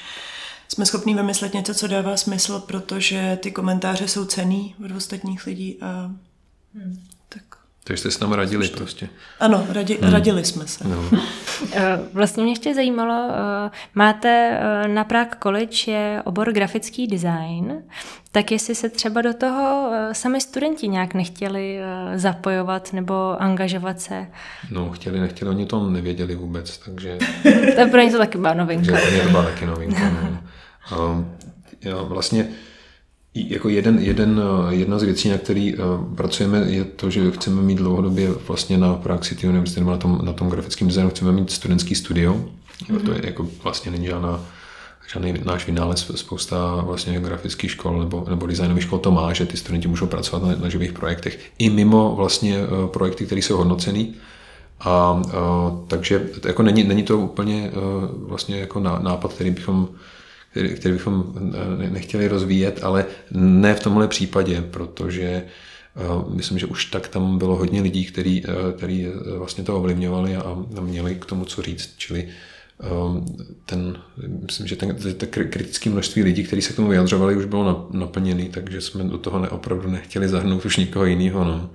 jsme 0.74 0.86
schopni 0.86 1.16
vymyslet 1.16 1.54
něco, 1.54 1.74
co 1.74 1.88
dává 1.88 2.18
smysl, 2.18 2.60
protože 2.60 3.38
ty 3.42 3.52
komentáře 3.52 4.08
jsou 4.08 4.26
cený 4.26 4.76
od 4.86 4.92
ostatních 4.92 5.46
lidí 5.46 5.78
a 5.82 6.12
hmm. 6.76 7.00
Takže 7.84 8.02
jste 8.02 8.12
s 8.12 8.20
námi 8.20 8.36
radili 8.36 8.68
prostě. 8.68 9.10
Ano, 9.40 9.66
radi, 9.70 9.98
hmm. 10.02 10.12
radili 10.12 10.46
jsme 10.46 10.68
se. 10.68 10.88
No. 10.88 11.04
Eh, 11.74 12.00
vlastně 12.14 12.44
mě 12.44 12.52
ještě 12.52 12.76
zajímalo, 12.76 13.30
eh, 13.30 13.72
máte 13.96 14.60
eh, 14.62 14.88
na 14.88 15.04
Prague 15.04 15.38
College 15.44 15.92
je 15.92 16.22
obor 16.26 16.52
grafický 16.54 17.08
design, 17.08 17.84
tak 18.32 18.52
jestli 18.52 18.76
se 18.76 18.90
třeba 18.90 19.22
do 19.22 19.34
toho 19.34 19.92
sami 20.12 20.42
studenti 20.42 20.88
nějak 20.88 21.14
nechtěli 21.14 21.80
zapojovat 22.16 22.94
nebo 22.94 23.42
angažovat 23.42 24.02
se? 24.02 24.28
No, 24.72 24.92
chtěli, 24.92 25.20
nechtěli, 25.20 25.52
oni 25.52 25.66
to 25.66 25.90
nevěděli 25.90 26.36
vůbec, 26.36 26.78
takže... 26.78 27.18
to 27.76 27.82
je 27.82 27.88
pro 27.92 28.02
ně 28.02 28.12
to 28.12 28.18
taky 28.18 28.38
byla 28.38 28.54
novinka. 28.54 28.92
Takže 28.92 29.22
to 29.22 29.30
byla 29.30 29.44
taky 29.44 29.66
novinka, 29.66 30.10
no. 30.10 30.38
Jo, 31.86 32.06
vlastně 32.10 32.48
jako 33.36 33.70
jeden, 33.70 34.00
jeden, 34.00 34.42
jedna 34.70 35.00
z 35.00 35.04
věcí, 35.04 35.30
na 35.30 35.38
který 35.38 35.76
uh, 35.76 36.16
pracujeme, 36.16 36.60
je 36.60 36.84
to, 36.86 37.10
že 37.10 37.32
chceme 37.32 37.62
mít 37.62 37.78
dlouhodobě 37.78 38.30
vlastně 38.48 38.78
na 38.78 38.94
Prague 38.94 39.24
City 39.24 39.48
University 39.48 39.80
nebo 39.80 39.92
na 39.92 39.98
tom, 39.98 40.20
na 40.24 40.34
tom 40.34 40.50
grafickém 40.50 40.88
designu 40.88 41.10
chceme 41.10 41.32
mít 41.32 41.52
studentský 41.52 41.96
studio. 41.96 42.34
Mm-hmm. 42.34 43.06
To 43.06 43.12
je 43.12 43.22
jako 43.24 43.48
vlastně 43.64 43.92
není 43.92 44.06
žádná 44.06 44.46
žádný 45.14 45.34
náš 45.44 45.66
vynález, 45.66 46.12
spousta 46.16 46.76
vlastně 46.76 47.20
grafických 47.20 47.72
škol 47.72 48.00
nebo, 48.00 48.26
nebo 48.30 48.48
designových 48.48 48.84
škol 48.84 49.00
to 49.00 49.12
má, 49.12 49.34
že 49.34 49.46
ty 49.46 49.58
studenti 49.58 49.88
můžou 49.88 50.08
pracovat 50.08 50.48
na, 50.48 50.56
na 50.56 50.70
živých 50.70 50.94
projektech 50.94 51.40
i 51.58 51.70
mimo 51.70 52.16
vlastně 52.16 52.60
uh, 52.60 52.88
projekty, 52.88 53.26
které 53.26 53.42
jsou 53.42 53.58
hodnocený. 53.58 54.16
A 54.80 55.12
uh, 55.14 55.32
takže 55.88 56.30
jako 56.46 56.64
není, 56.64 56.84
není 56.84 57.04
to 57.04 57.18
úplně 57.18 57.72
vlastně 58.14 58.60
jako 58.60 58.80
nápad, 58.80 59.34
který 59.34 59.52
bychom 59.52 59.90
který, 60.52 60.94
bychom 60.94 61.34
eh, 61.84 61.90
nechtěli 61.90 62.28
rozvíjet, 62.28 62.80
ale 62.84 63.06
ne 63.32 63.76
v 63.76 63.80
tomhle 63.80 64.08
případě, 64.08 64.62
protože 64.62 65.26
eh, 65.26 66.02
myslím, 66.36 66.60
že 66.60 66.66
už 66.66 66.86
tak 66.86 67.08
tam 67.08 67.38
bylo 67.38 67.56
hodně 67.56 67.82
lidí, 67.82 68.06
který, 68.06 68.44
eh, 68.46 68.74
který 68.78 69.08
vlastně 69.38 69.64
to 69.64 69.78
ovlivňovali 69.78 70.36
a 70.36 70.58
měli 70.82 71.16
k 71.16 71.26
tomu 71.26 71.46
co 71.46 71.62
říct, 71.62 71.94
čili 71.98 72.28
ten, 73.66 73.98
myslím, 74.46 74.68
že 74.68 74.76
ten, 74.76 74.96
ten 74.96 75.30
kritické 75.30 75.90
množství 75.90 76.24
lidí, 76.24 76.44
kteří 76.44 76.62
se 76.62 76.74
k 76.74 76.76
tomu 76.76 76.88
vyjadřovali, 76.88 77.36
už 77.36 77.46
bylo 77.46 77.90
naplněný, 77.92 78.50
takže 78.50 78.82
jsme 78.82 79.04
do 79.04 79.18
toho 79.18 79.40
neopravdu 79.40 79.90
nechtěli 79.90 80.28
zahrnout 80.28 80.66
už 80.66 80.78
nikoho 80.78 81.06
jiného. 81.06 81.44
No. 81.44 81.70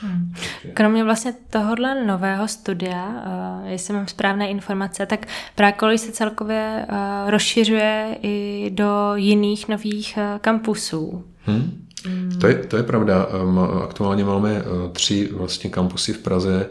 Hmm. 0.00 0.34
Kromě 0.74 1.04
vlastně 1.04 1.34
tohohle 1.50 2.04
nového 2.04 2.48
studia, 2.48 3.06
uh, 3.06 3.68
jestli 3.68 3.94
mám 3.94 4.06
správné 4.06 4.48
informace, 4.48 5.06
tak 5.06 5.26
Prákolí 5.54 5.98
se 5.98 6.12
celkově 6.12 6.86
uh, 6.90 7.30
rozšiřuje 7.30 8.18
i 8.22 8.70
do 8.74 9.12
jiných 9.14 9.68
nových 9.68 10.18
uh, 10.18 10.38
kampusů. 10.38 11.24
Hmm. 11.42 11.86
Hmm. 12.06 12.38
To, 12.40 12.46
je, 12.46 12.54
to 12.54 12.76
je 12.76 12.82
pravda. 12.82 13.26
Um, 13.26 13.58
aktuálně 13.58 14.24
máme 14.24 14.52
uh, 14.52 14.92
tři 14.92 15.28
vlastně 15.32 15.70
kampusy 15.70 16.12
v 16.12 16.18
Praze 16.18 16.70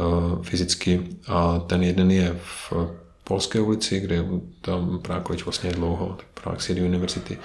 uh, 0.00 0.42
fyzicky 0.42 1.02
a 1.28 1.58
ten 1.58 1.82
jeden 1.82 2.10
je 2.10 2.36
v 2.42 2.72
Polské 3.24 3.60
ulici, 3.60 4.00
kde 4.00 4.24
tam 4.60 4.98
Prákolič 5.02 5.44
vlastně 5.44 5.70
je 5.70 5.74
dlouho, 5.74 6.18
Prague 6.42 6.62
City 6.62 6.80
University 6.80 7.38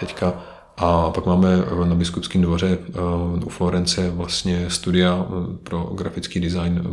teďka 0.00 0.42
a 0.76 1.10
pak 1.10 1.26
máme 1.26 1.48
na 1.84 1.94
Biskupském 1.94 2.42
dvoře 2.42 2.78
eh, 2.88 2.98
u 3.44 3.48
Florence 3.48 4.10
vlastně 4.10 4.70
studia 4.70 5.26
eh, 5.28 5.56
pro 5.62 5.82
grafický 5.82 6.40
design 6.40 6.82
eh, 6.84 6.88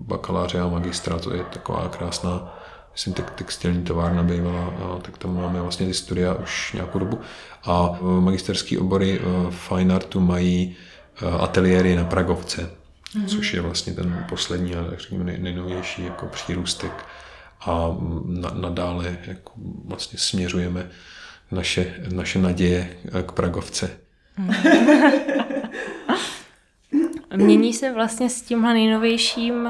bakaláře 0.00 0.60
a 0.60 0.68
magistra, 0.68 1.18
to 1.18 1.34
je 1.34 1.44
taková 1.44 1.88
krásná 1.88 2.58
myslím, 2.92 3.14
tak 3.14 3.30
textilní 3.30 3.82
továrna 3.84 4.22
bývala, 4.22 4.74
tak 5.02 5.18
tam 5.18 5.36
máme 5.36 5.62
vlastně 5.62 5.86
ty 5.86 5.94
studia 5.94 6.34
už 6.34 6.72
nějakou 6.72 6.98
dobu. 6.98 7.20
A 7.64 7.98
magisterský 8.20 8.78
obory 8.78 9.20
Fine 9.50 9.94
Artu 9.94 10.20
mají 10.20 10.76
ateliéry 11.40 11.96
na 11.96 12.04
Pragovce, 12.04 12.70
mm-hmm. 13.16 13.26
což 13.26 13.54
je 13.54 13.60
vlastně 13.60 13.92
ten 13.92 14.26
poslední 14.28 14.74
a 14.74 14.84
řekněme 14.96 15.24
nejnovější 15.24 16.04
jako 16.04 16.26
přírůstek. 16.26 17.04
A 17.60 17.88
mm, 17.88 18.44
nadále 18.54 19.18
jako 19.26 19.52
vlastně 19.84 20.18
směřujeme 20.18 20.90
naše, 21.50 21.94
naše 22.12 22.38
naděje 22.38 22.96
k 23.26 23.32
Pragovce. 23.32 23.90
Mění 27.36 27.72
se 27.72 27.92
vlastně 27.92 28.30
s 28.30 28.42
tímhle 28.42 28.74
nejnovějším, 28.74 29.68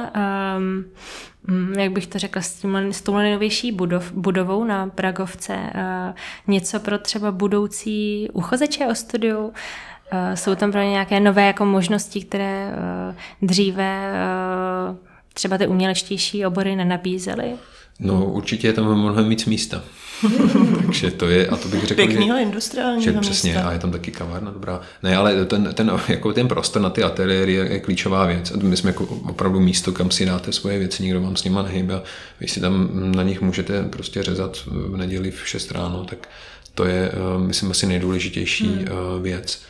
um, 1.44 1.72
jak 1.78 1.92
bych 1.92 2.06
to 2.06 2.18
řekla, 2.18 2.42
s, 2.42 2.54
tímhle, 2.54 2.92
s 2.92 3.02
touhle 3.02 3.22
nejnovější 3.22 3.72
budov, 3.72 4.12
budovou 4.12 4.64
na 4.64 4.86
Pragovce 4.86 5.54
uh, 5.54 6.14
něco 6.46 6.80
pro 6.80 6.98
třeba 6.98 7.32
budoucí 7.32 8.28
uchazeče 8.32 8.86
o 8.86 8.94
studiu? 8.94 9.38
Uh, 9.46 9.52
jsou 10.34 10.54
tam 10.54 10.72
pro 10.72 10.80
ně 10.80 10.90
nějaké 10.90 11.20
nové 11.20 11.46
jako 11.46 11.64
možnosti, 11.64 12.22
které 12.22 12.68
uh, 12.68 13.48
dříve 13.48 14.12
uh, 14.90 14.96
třeba 15.34 15.58
ty 15.58 15.66
umělečtější 15.66 16.46
obory 16.46 16.76
nenabízely? 16.76 17.52
No 18.00 18.24
určitě 18.24 18.66
je 18.66 18.72
tam 18.72 18.94
mnohem 18.94 19.28
víc 19.28 19.46
místa. 19.46 19.82
Takže 20.92 21.10
to 21.10 21.28
je, 21.28 21.46
a 21.46 21.56
to 21.56 21.68
bych 21.68 21.84
řekl, 21.84 21.94
Pěknýho 21.94 22.36
že, 22.36 22.42
industriálního 22.42 23.12
že 23.12 23.20
přesně, 23.20 23.52
místa. 23.52 23.68
a 23.68 23.72
je 23.72 23.78
tam 23.78 23.90
taky 23.90 24.10
kavárna 24.10 24.50
dobrá. 24.50 24.80
Ne, 25.02 25.16
ale 25.16 25.44
ten, 25.44 25.74
ten, 25.74 25.92
jako 26.08 26.32
ten 26.32 26.48
prostor 26.48 26.82
na 26.82 26.90
ty 26.90 27.02
ateliéry 27.02 27.52
je, 27.52 27.72
je 27.72 27.80
klíčová 27.80 28.26
věc. 28.26 28.50
A 28.50 28.56
my 28.62 28.76
jsme 28.76 28.90
jako 28.90 29.04
opravdu 29.04 29.60
místo, 29.60 29.92
kam 29.92 30.10
si 30.10 30.26
dáte 30.26 30.52
svoje 30.52 30.78
věci, 30.78 31.02
nikdo 31.02 31.20
vám 31.20 31.36
s 31.36 31.44
nima 31.44 31.62
nehybe 31.62 31.94
a 31.94 32.02
vy 32.40 32.48
si 32.48 32.60
tam 32.60 32.90
na 33.16 33.22
nich 33.22 33.40
můžete 33.40 33.82
prostě 33.82 34.22
řezat 34.22 34.56
v 34.66 34.96
neděli 34.96 35.30
v 35.30 35.48
6 35.48 35.72
ráno, 35.72 36.04
tak 36.04 36.28
to 36.76 36.84
je, 36.84 37.10
eh, 37.12 37.38
myslím, 37.38 37.70
asi 37.70 37.86
nejdůležitější 37.86 38.66
hmm. 38.66 38.84
Eh, 38.86 39.22
věc. 39.22 39.62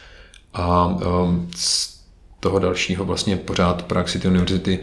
A 0.55 0.99
eh, 1.01 1.07
z 1.57 1.97
toho 2.41 2.59
dalšího 2.59 3.05
vlastně 3.05 3.37
pořád 3.37 3.83
Prague 3.83 4.13
City 4.13 4.29
University 4.29 4.79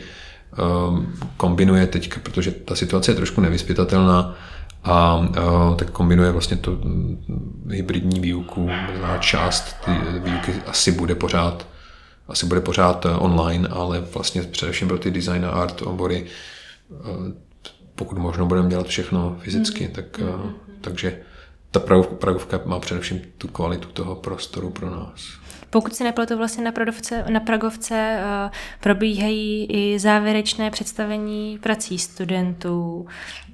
kombinuje 1.38 1.88
teď, 1.88 2.13
protože 2.24 2.52
ta 2.52 2.76
situace 2.76 3.12
je 3.12 3.15
trošku 3.15 3.41
nevyspytatelná, 3.41 4.36
a 4.84 5.15
uh, 5.17 5.76
tak 5.76 5.89
kombinuje 5.89 6.32
vlastně 6.32 6.58
to 6.58 6.72
mm, 6.72 7.67
hybridní 7.69 8.19
výuku, 8.19 8.69
znamená 8.91 9.17
část 9.17 9.76
ty 9.86 9.91
výuky 10.19 10.54
asi 10.67 10.91
bude 10.91 11.15
pořád 11.15 11.67
asi 12.28 12.46
bude 12.46 12.62
pořád 12.62 13.06
eh, 13.06 13.10
online, 13.10 13.67
ale 13.67 14.00
vlastně 14.00 14.41
především 14.41 14.88
pro 14.88 14.98
ty 14.98 15.12
design 15.12 15.46
a 15.46 15.50
art 15.50 15.82
obory 15.82 16.26
uh, 16.89 16.98
pokud 17.96 18.17
možno 18.17 18.46
budeme 18.46 18.69
dělat 18.69 18.88
všechno 18.88 19.38
fyzicky, 19.39 19.88
mm. 19.88 19.93
tak, 19.93 20.22
uh, 20.22 20.52
takže 20.82 21.19
ta 21.72 21.80
Pragovka 22.19 22.62
má 22.65 22.80
především 22.80 23.22
tu 23.38 23.48
kvalitu 23.48 23.88
toho 23.88 24.15
prostoru 24.15 24.69
pro 24.69 24.89
nás. 24.89 25.42
Pokud 25.73 25.95
si 25.95 26.03
nepletu, 26.03 26.38
vlastně 26.38 26.63
na, 26.63 26.71
Pradovce, 26.71 27.25
na 27.29 27.39
Pragovce 27.39 28.19
uh, 28.19 28.51
probíhají 28.79 29.65
i 29.65 29.99
závěrečné 29.99 30.71
představení 30.71 31.59
prací 31.63 31.99
studentů. 31.99 33.07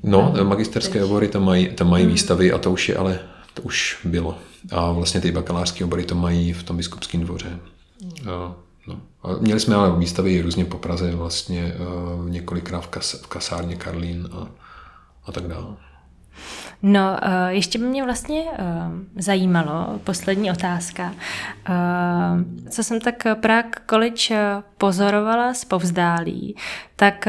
No, 0.03 0.34
magisterské 0.43 1.03
obory 1.03 1.27
tam 1.27 1.45
mají, 1.45 1.69
tam 1.69 1.89
mají 1.89 2.03
hmm. 2.03 2.13
výstavy 2.13 2.51
a 2.51 2.58
to 2.58 2.71
už 2.71 2.89
je, 2.89 2.97
ale 2.97 3.19
to 3.53 3.62
už 3.62 3.99
bylo. 4.03 4.38
A 4.71 4.91
vlastně 4.91 5.21
ty 5.21 5.32
bakalářské 5.32 5.86
obory 5.86 6.03
to 6.03 6.15
mají 6.15 6.53
v 6.53 6.63
tom 6.63 6.77
biskupském 6.77 7.21
dvoře. 7.21 7.60
Uh, 8.01 8.53
no. 8.88 9.01
A 9.23 9.27
měli 9.39 9.60
jsme 9.60 9.75
ale 9.75 9.99
výstavy 9.99 10.41
různě 10.41 10.65
po 10.65 10.77
Praze, 10.77 11.15
vlastně 11.15 11.73
několikrát 12.27 12.82
v, 12.82 12.88
kas, 12.88 13.13
v 13.13 13.27
kasárně 13.27 13.75
Karlín 13.75 14.29
a, 14.32 14.47
a 15.25 15.32
tak 15.32 15.47
dále. 15.47 15.75
No, 16.82 17.18
eh, 17.22 17.54
ještě 17.54 17.80
by 17.80 17.86
mě 17.86 18.04
vlastně 18.04 18.44
eh, 18.54 18.65
zajímalo, 19.15 20.00
poslední 20.04 20.52
otázka, 20.52 21.13
eh, 21.70 21.74
co 22.70 22.84
jsem 22.84 23.00
tak 23.00 23.24
Prague 23.42 23.72
College 23.89 24.39
pozorovala 24.78 25.54
z 25.54 25.65
povzdálí, 25.65 26.56
tak 26.96 27.26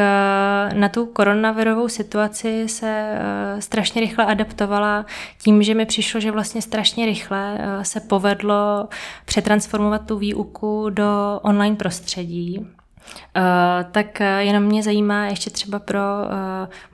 na 0.75 0.89
tu 0.89 1.07
koronavirovou 1.07 1.89
situaci 1.89 2.69
se 2.69 3.19
strašně 3.59 4.01
rychle 4.01 4.27
adaptovala 4.27 5.07
tím, 5.43 5.63
že 5.63 5.75
mi 5.75 5.87
přišlo, 5.87 6.21
že 6.21 6.31
vlastně 6.31 6.63
strašně 6.63 7.07
rychle 7.07 7.59
se 7.83 8.01
povedlo 8.01 8.89
přetransformovat 9.25 10.07
tu 10.07 10.19
výuku 10.19 10.91
do 10.91 11.41
online 11.43 11.77
prostředí. 11.77 12.67
Uh, 13.37 13.91
tak 13.91 14.21
eh, 14.21 14.45
jenom 14.45 14.63
mě 14.63 14.83
zajímá 14.83 15.27
ještě 15.27 15.51
třeba 15.51 15.79
pro 15.79 15.99
uh, 15.99 16.31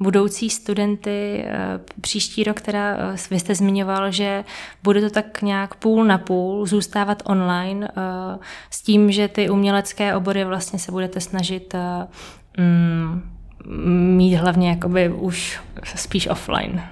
budoucí 0.01 0.51
studenty 0.51 1.45
uh, 1.45 1.53
příští 2.01 2.45
rok, 2.45 2.61
teda 2.61 2.97
vy 3.31 3.41
jste 3.41 3.55
zmiňoval, 3.55 4.11
že 4.11 4.45
bude 4.83 5.01
to 5.01 5.11
tak 5.11 5.43
nějak 5.43 5.75
půl 5.75 6.05
na 6.05 6.19
půl 6.19 6.67
zůstávat 6.67 7.23
online 7.27 7.89
s 8.71 8.83
tím, 8.83 9.13
že 9.13 9.29
ty 9.29 9.51
umělecké 9.51 10.15
obory 10.15 10.45
vlastně 10.45 10.79
se 10.79 10.93
budete 10.93 11.21
snažit 11.21 11.75
um, 12.59 13.23
mít 14.17 14.35
hlavně 14.35 14.71
jakoby 14.71 15.09
už 15.09 15.61
spíš 15.95 16.29
offline. 16.29 16.83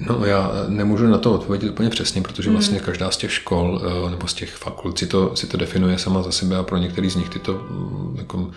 No 0.00 0.24
já 0.24 0.52
nemůžu 0.68 1.06
na 1.06 1.18
to 1.18 1.32
odpovědět 1.32 1.70
úplně 1.70 1.90
přesně, 1.90 2.22
protože 2.22 2.50
vlastně 2.50 2.76
hmm. 2.76 2.86
každá 2.86 3.10
z 3.10 3.16
těch 3.16 3.32
škol 3.32 3.82
eh, 3.84 4.10
nebo 4.10 4.26
z 4.26 4.34
těch 4.34 4.54
fakult 4.54 4.98
si 4.98 5.06
to, 5.06 5.36
si 5.36 5.46
to 5.46 5.56
definuje 5.56 5.98
sama 5.98 6.22
za 6.22 6.32
sebe 6.32 6.56
a 6.56 6.62
pro 6.62 6.76
některý 6.76 7.10
z 7.10 7.16
nich 7.16 7.28
ty 7.28 7.38
to 7.38 7.52
mm, 7.52 8.16
jako 8.18 8.50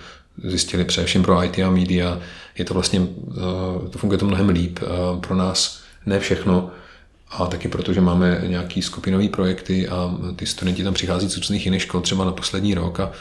zjistili 0.44 0.86
především 0.86 1.24
pro 1.24 1.44
IT 1.44 1.60
a 1.60 1.70
media. 1.70 2.20
Je 2.58 2.66
to 2.66 2.74
vlastně, 2.74 3.08
eh, 3.32 3.90
to 3.90 3.98
funguje 3.98 4.18
to 4.18 4.26
mnohem 4.26 4.50
líp. 4.50 4.80
Eh, 4.82 4.88
pro 5.20 5.36
nás 5.36 5.80
ne 6.06 6.20
všechno, 6.20 6.72
a 7.32 7.46
taky 7.46 7.68
proto, 7.68 7.94
že 7.94 8.02
máme 8.02 8.42
nějaký 8.48 8.82
skupinové 8.82 9.30
projekty 9.30 9.88
a 9.88 10.18
ty 10.36 10.46
studenti 10.46 10.84
tam 10.84 10.94
přichází 10.94 11.30
z 11.30 11.38
různých 11.38 11.66
jiných 11.66 11.82
škol 11.82 12.02
třeba 12.02 12.26
na 12.26 12.32
poslední 12.32 12.74
rok 12.74 13.00
a 13.00 13.12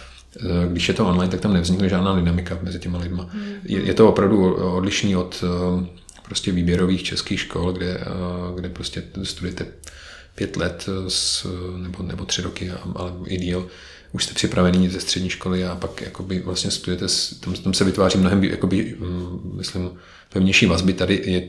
když 0.68 0.88
je 0.88 0.94
to 0.94 1.06
online, 1.06 1.30
tak 1.30 1.40
tam 1.40 1.52
nevznikne 1.52 1.88
žádná 1.88 2.16
dynamika 2.16 2.58
mezi 2.62 2.78
těma 2.78 2.98
lidma. 2.98 3.26
Hmm. 3.32 3.44
Je, 3.64 3.82
je 3.82 3.94
to 3.94 4.08
opravdu 4.08 4.54
odlišný 4.54 5.16
od 5.16 5.44
prostě 6.32 6.52
výběrových 6.52 7.02
českých 7.02 7.40
škol, 7.40 7.72
kde, 7.72 7.98
eh, 8.00 8.04
kde 8.54 8.68
prostě 8.68 9.02
studujete 9.22 9.66
pět 10.34 10.56
let 10.56 10.88
s, 11.08 11.46
nebo, 11.76 12.02
nebo 12.02 12.24
tři 12.24 12.42
roky, 12.42 12.70
ale 12.96 13.12
i 13.26 13.36
díl, 13.36 13.68
už 14.12 14.24
jste 14.24 14.34
připravený 14.34 14.88
ze 14.88 15.00
střední 15.00 15.30
školy 15.30 15.64
a 15.64 15.76
pak 15.76 16.00
jakoby 16.00 16.40
vlastně 16.40 16.70
studujete, 16.70 17.06
tam, 17.40 17.54
tam 17.54 17.74
se 17.74 17.84
vytváří 17.84 18.18
mnohem, 18.18 18.44
jakoby, 18.44 18.96
mm, 18.98 19.52
myslím, 19.56 19.90
pevnější 20.32 20.66
vazby. 20.66 20.92
Tady 20.92 21.22
je 21.24 21.48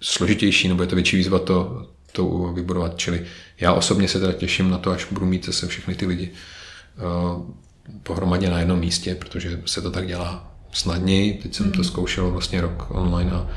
složitější, 0.00 0.68
nebo 0.68 0.82
je 0.82 0.88
to 0.88 0.94
větší 0.94 1.16
výzva 1.16 1.38
to, 1.38 1.86
to 2.12 2.52
vybudovat. 2.54 2.98
Čili 2.98 3.26
já 3.60 3.72
osobně 3.72 4.08
se 4.08 4.20
teda 4.20 4.32
těším 4.32 4.70
na 4.70 4.78
to, 4.78 4.90
až 4.90 5.06
budu 5.10 5.26
mít 5.26 5.46
zase 5.46 5.66
všechny 5.66 5.94
ty 5.94 6.06
lidi 6.06 6.30
uh, 6.30 7.42
pohromadě 8.02 8.50
na 8.50 8.58
jednom 8.58 8.78
místě, 8.78 9.14
protože 9.14 9.60
se 9.66 9.82
to 9.82 9.90
tak 9.90 10.06
dělá 10.06 10.54
snadněji. 10.72 11.34
Teď 11.42 11.54
jsem 11.54 11.70
to 11.70 11.76
hmm. 11.76 11.84
zkoušel 11.84 12.30
vlastně 12.30 12.60
rok 12.60 12.86
online 12.88 13.30
a 13.30 13.48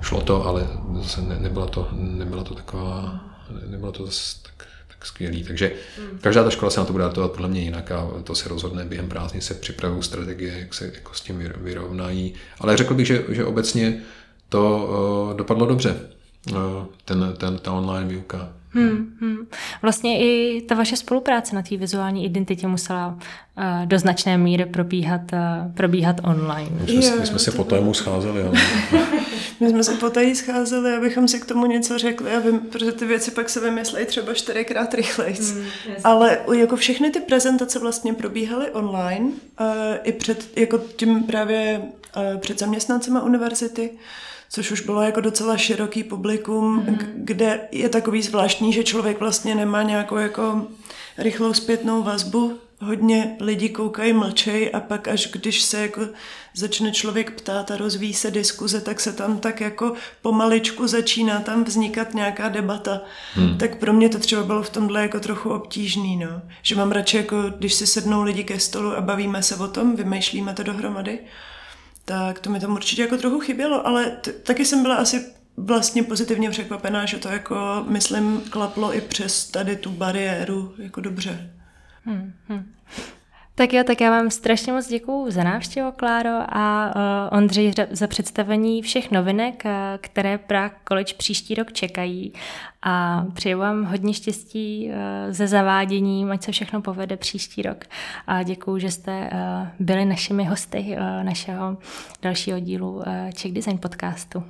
šlo 0.00 0.20
to, 0.20 0.46
ale 0.46 0.68
zase 1.00 1.22
ne, 1.22 1.36
nebyla, 1.40 1.66
to, 1.66 1.88
nebyla 1.92 2.44
to 2.44 2.54
taková, 2.54 3.20
nebylo 3.66 3.92
to 3.92 4.06
zase 4.06 4.36
tak, 4.42 4.68
tak 4.88 5.06
skvělý. 5.06 5.44
Takže 5.44 5.72
hmm. 5.98 6.18
každá 6.18 6.44
ta 6.44 6.50
škola 6.50 6.70
se 6.70 6.80
na 6.80 6.86
to 6.86 6.92
bude 6.92 7.04
adaptovat 7.04 7.32
podle 7.32 7.48
mě 7.48 7.60
jinak 7.60 7.90
a 7.90 8.10
to 8.24 8.34
se 8.34 8.48
rozhodne 8.48 8.84
během 8.84 9.08
prázdnin 9.08 9.40
se 9.40 9.54
připravují 9.54 10.02
strategie, 10.02 10.58
jak 10.58 10.74
se 10.74 10.90
jako 10.94 11.14
s 11.14 11.20
tím 11.20 11.52
vyrovnají. 11.56 12.34
Ale 12.60 12.76
řekl 12.76 12.94
bych, 12.94 13.06
že, 13.06 13.24
že 13.28 13.44
obecně 13.44 14.02
to 14.48 14.88
uh, 15.30 15.36
dopadlo 15.36 15.66
dobře, 15.66 15.96
uh, 16.52 16.58
ten, 17.04 17.34
ten, 17.38 17.58
ta 17.58 17.72
online 17.72 18.08
výuka. 18.08 18.52
Hmm, 18.70 19.16
hmm. 19.20 19.36
Vlastně 19.82 20.20
i 20.20 20.62
ta 20.62 20.74
vaše 20.74 20.96
spolupráce 20.96 21.56
na 21.56 21.62
té 21.62 21.76
vizuální 21.76 22.24
identitě 22.24 22.66
musela 22.66 23.08
uh, 23.08 23.86
do 23.86 23.98
značné 23.98 24.38
míry 24.38 24.66
probíhat, 24.66 25.20
uh, 25.32 25.72
probíhat 25.74 26.16
online. 26.24 26.70
My 26.80 26.86
jsme, 26.86 27.04
jo, 27.04 27.20
my 27.20 27.26
jsme 27.26 27.38
se 27.38 27.52
po 27.52 27.64
tému 27.64 27.94
scházeli. 27.94 28.42
Ale... 28.42 28.52
my 29.60 29.70
jsme 29.70 29.84
se 29.84 29.94
po 29.94 30.10
scházeli, 30.34 30.92
abychom 30.92 31.28
si 31.28 31.40
k 31.40 31.46
tomu 31.46 31.66
něco 31.66 31.98
řekli, 31.98 32.34
a 32.34 32.42
protože 32.72 32.92
ty 32.92 33.04
věci 33.04 33.30
pak 33.30 33.48
se 33.48 33.60
vymyslejí 33.60 34.06
třeba 34.06 34.34
čtyřikrát 34.34 34.94
rychleji. 34.94 35.34
Hmm, 35.34 35.64
ale 36.04 36.38
jako 36.52 36.76
všechny 36.76 37.10
ty 37.10 37.20
prezentace 37.20 37.78
vlastně 37.78 38.14
probíhaly 38.14 38.70
online, 38.70 39.24
uh, 39.24 39.66
i 40.02 40.12
před 40.12 40.58
jako 40.58 40.78
tím 40.78 41.22
právě 41.22 41.82
uh, 42.16 42.40
před 42.40 42.58
zaměstnancema 42.58 43.22
univerzity 43.22 43.90
což 44.50 44.70
už 44.70 44.80
bylo 44.80 45.02
jako 45.02 45.20
docela 45.20 45.56
široký 45.56 46.04
publikum, 46.04 46.76
mm. 46.76 46.98
kde 47.14 47.68
je 47.72 47.88
takový 47.88 48.22
zvláštní, 48.22 48.72
že 48.72 48.84
člověk 48.84 49.20
vlastně 49.20 49.54
nemá 49.54 49.82
nějakou 49.82 50.16
jako 50.16 50.66
rychlou 51.18 51.52
zpětnou 51.52 52.02
vazbu. 52.02 52.58
Hodně 52.80 53.36
lidí 53.40 53.68
koukají, 53.68 54.12
mlčej 54.12 54.70
a 54.74 54.80
pak 54.80 55.08
až 55.08 55.28
když 55.32 55.62
se 55.62 55.82
jako 55.82 56.00
začne 56.54 56.92
člověk 56.92 57.30
ptát 57.30 57.70
a 57.70 57.76
rozvíjí 57.76 58.14
se 58.14 58.30
diskuze, 58.30 58.80
tak 58.80 59.00
se 59.00 59.12
tam 59.12 59.38
tak 59.38 59.60
jako 59.60 59.92
pomaličku 60.22 60.86
začíná 60.86 61.40
tam 61.40 61.64
vznikat 61.64 62.14
nějaká 62.14 62.48
debata. 62.48 63.00
Hmm. 63.34 63.58
Tak 63.58 63.78
pro 63.78 63.92
mě 63.92 64.08
to 64.08 64.18
třeba 64.18 64.42
bylo 64.42 64.62
v 64.62 64.70
tomhle 64.70 65.02
jako 65.02 65.20
trochu 65.20 65.50
obtížný, 65.50 66.16
no. 66.16 66.42
Že 66.62 66.74
mám 66.74 66.92
radši 66.92 67.16
jako, 67.16 67.42
když 67.58 67.74
si 67.74 67.86
sednou 67.86 68.22
lidi 68.22 68.44
ke 68.44 68.60
stolu 68.60 68.96
a 68.96 69.00
bavíme 69.00 69.42
se 69.42 69.56
o 69.56 69.68
tom, 69.68 69.96
vymýšlíme 69.96 70.54
to 70.54 70.62
dohromady, 70.62 71.18
tak 72.04 72.38
to 72.38 72.50
mi 72.50 72.60
tam 72.60 72.72
určitě 72.72 73.02
jako 73.02 73.16
trochu 73.16 73.40
chybělo, 73.40 73.86
ale 73.86 74.06
t- 74.06 74.32
taky 74.32 74.64
jsem 74.64 74.82
byla 74.82 74.96
asi 74.96 75.24
vlastně 75.56 76.02
pozitivně 76.02 76.50
překvapená, 76.50 77.06
že 77.06 77.16
to 77.16 77.28
jako, 77.28 77.84
myslím, 77.88 78.42
klaplo 78.50 78.94
i 78.94 79.00
přes 79.00 79.46
tady 79.50 79.76
tu 79.76 79.90
bariéru 79.90 80.74
jako 80.78 81.00
dobře. 81.00 81.55
Hmm, 82.06 82.32
hmm. 82.48 82.72
Tak 83.58 83.72
jo, 83.72 83.84
tak 83.84 84.00
já 84.00 84.10
vám 84.10 84.30
strašně 84.30 84.72
moc 84.72 84.88
děkuju 84.88 85.30
za 85.30 85.44
návštěvu, 85.44 85.92
Kláro, 85.92 86.30
a 86.48 86.92
uh, 86.96 87.38
Ondřej 87.38 87.72
za 87.90 88.06
představení 88.06 88.82
všech 88.82 89.10
novinek, 89.10 89.62
uh, 89.64 89.70
které 90.00 90.38
Prague 90.38 90.78
College 90.88 91.14
příští 91.18 91.54
rok 91.54 91.72
čekají. 91.72 92.32
A 92.82 93.26
přeju 93.34 93.58
vám 93.58 93.84
hodně 93.84 94.14
štěstí 94.14 94.88
uh, 94.88 95.32
se 95.32 95.46
zaváděním, 95.46 96.30
ať 96.30 96.42
se 96.42 96.52
všechno 96.52 96.82
povede 96.82 97.16
příští 97.16 97.62
rok. 97.62 97.84
A 98.26 98.42
děkuju, 98.42 98.78
že 98.78 98.90
jste 98.90 99.30
uh, 99.32 99.68
byli 99.78 100.04
našimi 100.04 100.44
hosty 100.44 100.78
uh, 100.78 101.24
našeho 101.24 101.76
dalšího 102.22 102.60
dílu 102.60 102.92
uh, 102.92 103.02
Czech 103.34 103.52
Design 103.52 103.78
podcastu. 103.78 104.44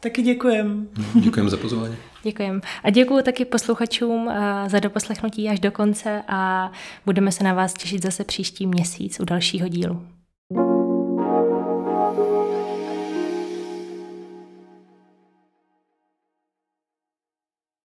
Taky 0.00 0.22
děkujem. 0.22 0.88
Děkujem 1.14 1.48
za 1.48 1.56
pozvání. 1.56 1.96
Děkujem. 2.22 2.60
A 2.84 2.90
děkuji 2.90 3.22
taky 3.22 3.44
posluchačům 3.44 4.28
eh, 4.28 4.68
za 4.68 4.80
doposlechnutí 4.80 5.48
až 5.48 5.60
do 5.60 5.72
konce 5.72 6.22
a 6.28 6.72
budeme 7.06 7.32
se 7.32 7.44
na 7.44 7.54
vás 7.54 7.74
těšit 7.74 8.02
zase 8.02 8.24
příští 8.24 8.66
měsíc 8.66 9.20
u 9.20 9.24
dalšího 9.24 9.68
dílu. 9.68 10.06